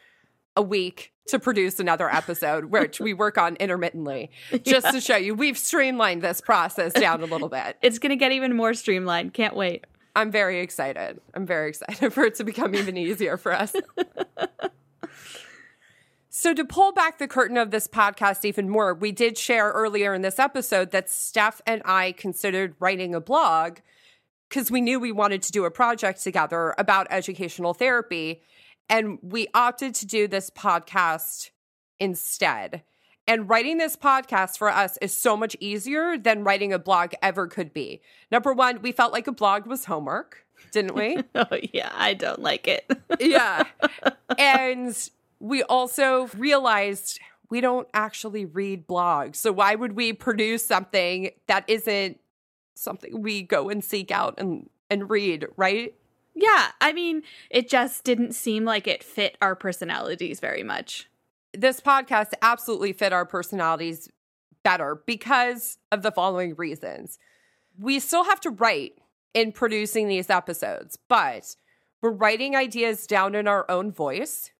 a 0.55 0.61
week 0.61 1.13
to 1.27 1.39
produce 1.39 1.79
another 1.79 2.09
episode, 2.13 2.65
which 2.71 2.99
we 2.99 3.13
work 3.13 3.37
on 3.37 3.55
intermittently, 3.57 4.31
just 4.63 4.91
to 4.91 4.99
show 4.99 5.15
you 5.15 5.35
we've 5.35 5.57
streamlined 5.57 6.21
this 6.21 6.41
process 6.41 6.93
down 6.93 7.21
a 7.21 7.25
little 7.25 7.49
bit. 7.49 7.77
It's 7.87 7.99
gonna 7.99 8.15
get 8.15 8.31
even 8.31 8.55
more 8.55 8.73
streamlined. 8.73 9.33
Can't 9.33 9.55
wait. 9.55 9.85
I'm 10.15 10.31
very 10.31 10.61
excited. 10.61 11.21
I'm 11.35 11.45
very 11.45 11.69
excited 11.69 12.11
for 12.13 12.23
it 12.23 12.35
to 12.35 12.43
become 12.43 12.73
even 12.73 12.97
easier 12.97 13.37
for 13.37 13.53
us. 13.53 13.73
So, 16.39 16.53
to 16.53 16.63
pull 16.63 16.91
back 16.91 17.17
the 17.17 17.27
curtain 17.27 17.57
of 17.57 17.71
this 17.71 17.87
podcast 17.87 18.45
even 18.45 18.69
more, 18.69 18.93
we 18.93 19.11
did 19.11 19.39
share 19.39 19.71
earlier 19.71 20.13
in 20.13 20.21
this 20.21 20.37
episode 20.37 20.91
that 20.91 21.09
Steph 21.09 21.63
and 21.65 21.81
I 21.83 22.11
considered 22.11 22.75
writing 22.79 23.15
a 23.15 23.19
blog 23.19 23.79
because 24.47 24.69
we 24.69 24.79
knew 24.79 24.99
we 24.99 25.11
wanted 25.11 25.41
to 25.41 25.51
do 25.51 25.65
a 25.65 25.71
project 25.71 26.23
together 26.23 26.75
about 26.77 27.07
educational 27.09 27.73
therapy. 27.73 28.43
And 28.87 29.17
we 29.23 29.47
opted 29.55 29.95
to 29.95 30.05
do 30.05 30.27
this 30.27 30.51
podcast 30.51 31.49
instead. 31.99 32.83
And 33.25 33.49
writing 33.49 33.79
this 33.79 33.95
podcast 33.95 34.59
for 34.59 34.69
us 34.69 34.99
is 35.01 35.17
so 35.17 35.35
much 35.35 35.57
easier 35.59 36.19
than 36.19 36.43
writing 36.43 36.71
a 36.71 36.77
blog 36.77 37.13
ever 37.19 37.47
could 37.47 37.73
be. 37.73 37.99
Number 38.31 38.53
one, 38.53 38.83
we 38.83 38.91
felt 38.91 39.11
like 39.11 39.25
a 39.25 39.31
blog 39.31 39.65
was 39.65 39.85
homework, 39.85 40.45
didn't 40.71 40.93
we? 40.93 41.17
Oh 41.33 41.57
yeah, 41.73 41.91
I 41.95 42.13
don't 42.13 42.43
like 42.43 42.67
it. 42.67 42.85
yeah. 43.19 43.63
And 44.37 45.09
we 45.39 45.63
also 45.63 46.27
realized 46.37 47.19
we 47.49 47.61
don't 47.61 47.87
actually 47.93 48.45
read 48.45 48.87
blogs. 48.87 49.37
So 49.37 49.51
why 49.51 49.75
would 49.75 49.93
we 49.93 50.13
produce 50.13 50.65
something 50.65 51.31
that 51.47 51.63
isn't 51.67 52.19
something 52.75 53.21
we 53.21 53.41
go 53.41 53.69
and 53.69 53.83
seek 53.83 54.11
out 54.11 54.35
and, 54.37 54.69
and 54.89 55.09
read, 55.09 55.47
right? 55.55 55.93
yeah, 56.39 56.67
I 56.79 56.93
mean, 56.93 57.23
it 57.49 57.67
just 57.67 58.03
didn't 58.03 58.33
seem 58.33 58.63
like 58.63 58.87
it 58.87 59.03
fit 59.03 59.37
our 59.41 59.55
personalities 59.55 60.39
very 60.39 60.61
much. 60.61 61.09
This 61.53 61.81
podcast 61.81 62.33
absolutely 62.43 62.93
fit 62.93 63.11
our 63.11 63.25
personalities 63.25 64.07
better 64.63 65.01
because 65.07 65.79
of 65.91 66.03
the 66.03 66.11
following 66.11 66.53
reasons. 66.55 67.17
We 67.79 67.99
still 67.99 68.23
have 68.25 68.39
to 68.41 68.51
write 68.51 68.99
in 69.33 69.51
producing 69.51 70.07
these 70.07 70.29
episodes, 70.29 70.99
but 71.09 71.55
we're 72.01 72.11
writing 72.11 72.55
ideas 72.55 73.07
down 73.07 73.33
in 73.33 73.47
our 73.47 73.65
own 73.69 73.91
voice, 73.91 74.51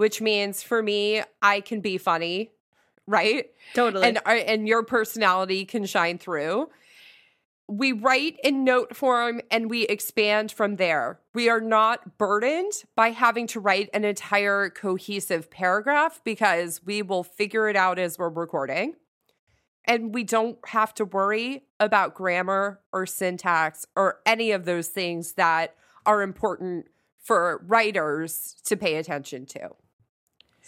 which 0.00 0.22
means 0.22 0.62
for 0.62 0.82
me, 0.82 1.22
I 1.42 1.60
can 1.60 1.82
be 1.82 1.98
funny, 1.98 2.52
right? 3.06 3.50
Totally. 3.74 4.08
and 4.08 4.18
and 4.26 4.66
your 4.66 4.82
personality 4.82 5.66
can 5.66 5.84
shine 5.84 6.16
through. 6.16 6.70
We 7.68 7.92
write 7.92 8.40
in 8.42 8.64
note 8.64 8.96
form 8.96 9.42
and 9.50 9.68
we 9.68 9.82
expand 9.82 10.52
from 10.52 10.76
there. 10.76 11.20
We 11.34 11.50
are 11.50 11.60
not 11.60 12.16
burdened 12.16 12.72
by 12.96 13.10
having 13.10 13.46
to 13.48 13.60
write 13.60 13.90
an 13.92 14.06
entire 14.06 14.70
cohesive 14.70 15.50
paragraph 15.50 16.22
because 16.24 16.80
we 16.82 17.02
will 17.02 17.22
figure 17.22 17.68
it 17.68 17.76
out 17.76 17.98
as 17.98 18.18
we're 18.18 18.30
recording. 18.30 18.94
and 19.84 20.14
we 20.14 20.24
don't 20.24 20.56
have 20.68 20.94
to 20.94 21.04
worry 21.04 21.64
about 21.78 22.14
grammar 22.14 22.80
or 22.90 23.04
syntax 23.04 23.86
or 23.94 24.20
any 24.24 24.50
of 24.50 24.64
those 24.64 24.88
things 24.88 25.34
that 25.34 25.74
are 26.06 26.22
important 26.22 26.86
for 27.22 27.62
writers 27.66 28.56
to 28.64 28.78
pay 28.78 28.96
attention 28.96 29.44
to. 29.44 29.68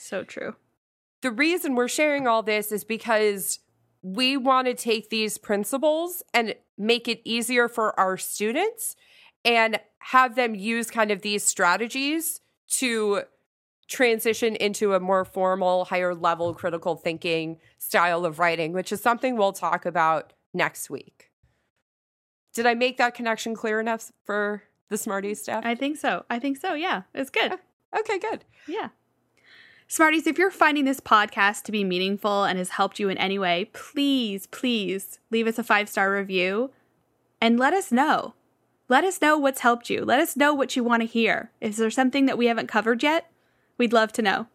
So 0.02 0.24
true. 0.24 0.56
The 1.20 1.30
reason 1.30 1.76
we're 1.76 1.86
sharing 1.86 2.26
all 2.26 2.42
this 2.42 2.72
is 2.72 2.82
because 2.82 3.60
we 4.02 4.36
want 4.36 4.66
to 4.66 4.74
take 4.74 5.10
these 5.10 5.38
principles 5.38 6.24
and 6.34 6.56
make 6.76 7.06
it 7.06 7.20
easier 7.24 7.68
for 7.68 7.98
our 7.98 8.16
students 8.16 8.96
and 9.44 9.78
have 9.98 10.34
them 10.34 10.56
use 10.56 10.90
kind 10.90 11.12
of 11.12 11.22
these 11.22 11.44
strategies 11.44 12.40
to 12.68 13.22
transition 13.86 14.56
into 14.56 14.94
a 14.94 15.00
more 15.00 15.24
formal, 15.24 15.84
higher 15.84 16.14
level 16.14 16.52
critical 16.52 16.96
thinking 16.96 17.58
style 17.78 18.24
of 18.24 18.40
writing, 18.40 18.72
which 18.72 18.90
is 18.90 19.00
something 19.00 19.36
we'll 19.36 19.52
talk 19.52 19.86
about 19.86 20.32
next 20.52 20.90
week. 20.90 21.30
Did 22.52 22.66
I 22.66 22.74
make 22.74 22.96
that 22.98 23.14
connection 23.14 23.54
clear 23.54 23.78
enough 23.78 24.10
for 24.24 24.64
the 24.88 24.98
Smarties 24.98 25.42
Steph? 25.42 25.64
I 25.64 25.76
think 25.76 25.96
so. 25.96 26.24
I 26.28 26.40
think 26.40 26.56
so. 26.56 26.74
Yeah, 26.74 27.02
it's 27.14 27.30
good. 27.30 27.52
Okay, 27.96 28.18
good. 28.18 28.44
Yeah. 28.66 28.88
Smarties, 29.92 30.26
if 30.26 30.38
you're 30.38 30.50
finding 30.50 30.86
this 30.86 31.00
podcast 31.00 31.64
to 31.64 31.70
be 31.70 31.84
meaningful 31.84 32.44
and 32.44 32.56
has 32.56 32.70
helped 32.70 32.98
you 32.98 33.10
in 33.10 33.18
any 33.18 33.38
way, 33.38 33.68
please, 33.74 34.46
please 34.46 35.18
leave 35.30 35.46
us 35.46 35.58
a 35.58 35.62
five 35.62 35.86
star 35.86 36.10
review 36.10 36.70
and 37.42 37.58
let 37.58 37.74
us 37.74 37.92
know. 37.92 38.32
Let 38.88 39.04
us 39.04 39.20
know 39.20 39.36
what's 39.36 39.60
helped 39.60 39.90
you. 39.90 40.02
Let 40.02 40.18
us 40.18 40.34
know 40.34 40.54
what 40.54 40.76
you 40.76 40.82
want 40.82 41.02
to 41.02 41.06
hear. 41.06 41.50
Is 41.60 41.76
there 41.76 41.90
something 41.90 42.24
that 42.24 42.38
we 42.38 42.46
haven't 42.46 42.68
covered 42.68 43.02
yet? 43.02 43.30
We'd 43.76 43.92
love 43.92 44.12
to 44.14 44.22
know. 44.22 44.46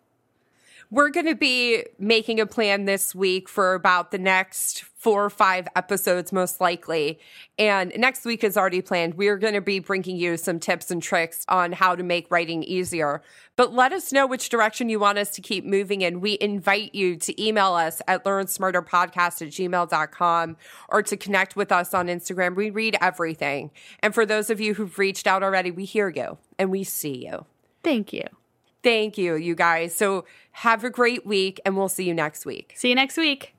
We're 0.90 1.10
going 1.10 1.26
to 1.26 1.36
be 1.36 1.84
making 2.00 2.40
a 2.40 2.46
plan 2.46 2.86
this 2.86 3.14
week 3.14 3.50
for 3.50 3.74
about 3.74 4.12
the 4.12 4.18
next 4.18 4.84
four 4.84 5.26
or 5.26 5.30
five 5.30 5.68
episodes, 5.76 6.32
most 6.32 6.62
likely. 6.62 7.20
And 7.60 7.92
next 7.98 8.24
week 8.24 8.42
is 8.42 8.56
already 8.56 8.82
planned. 8.82 9.16
We're 9.16 9.38
going 9.38 9.54
to 9.54 9.62
be 9.62 9.80
bringing 9.80 10.16
you 10.16 10.38
some 10.38 10.60
tips 10.60 10.90
and 10.90 11.04
tricks 11.04 11.46
on 11.50 11.74
how 11.74 11.96
to 11.96 12.04
make 12.04 12.32
writing 12.32 12.64
easier. 12.64 13.22
But 13.58 13.74
let 13.74 13.92
us 13.92 14.14
know 14.14 14.26
which 14.26 14.48
direction 14.48 14.88
you 14.88 14.98
want 15.00 15.18
us 15.18 15.32
to 15.32 15.42
keep 15.42 15.66
moving 15.66 16.02
in. 16.02 16.22
We 16.22 16.38
invite 16.40 16.96
you 16.96 17.18
to 17.18 17.44
email 17.44 17.74
us 17.74 18.02
at 18.08 18.24
learnsmarterpodcast 18.24 19.42
at 19.42 19.50
gmail.com 19.50 20.58
or 20.88 21.04
to 21.04 21.18
connect 21.18 21.58
with 21.58 21.72
us 21.72 21.94
on 21.94 22.08
Instagram. 22.08 22.56
We 22.56 22.70
read 22.70 22.96
everything. 23.02 23.72
And 24.00 24.14
for 24.14 24.26
those 24.26 24.50
of 24.50 24.62
you 24.62 24.76
who've 24.76 24.98
reached 24.98 25.28
out 25.28 25.44
already, 25.44 25.70
we 25.70 25.84
hear 25.84 26.08
you 26.08 26.38
and 26.58 26.72
we 26.72 26.86
see 26.86 27.26
you. 27.26 27.46
Thank 27.84 28.14
you. 28.14 28.24
Thank 28.84 29.18
you, 29.18 29.36
you 29.36 29.56
guys. 29.56 29.96
So 29.96 30.26
have 30.52 30.84
a 30.84 30.90
great 30.90 31.26
week, 31.26 31.60
and 31.66 31.76
we'll 31.76 31.90
see 31.90 32.06
you 32.06 32.14
next 32.14 32.46
week. 32.46 32.74
See 32.76 32.90
you 32.90 32.96
next 32.96 33.18
week. 33.18 33.57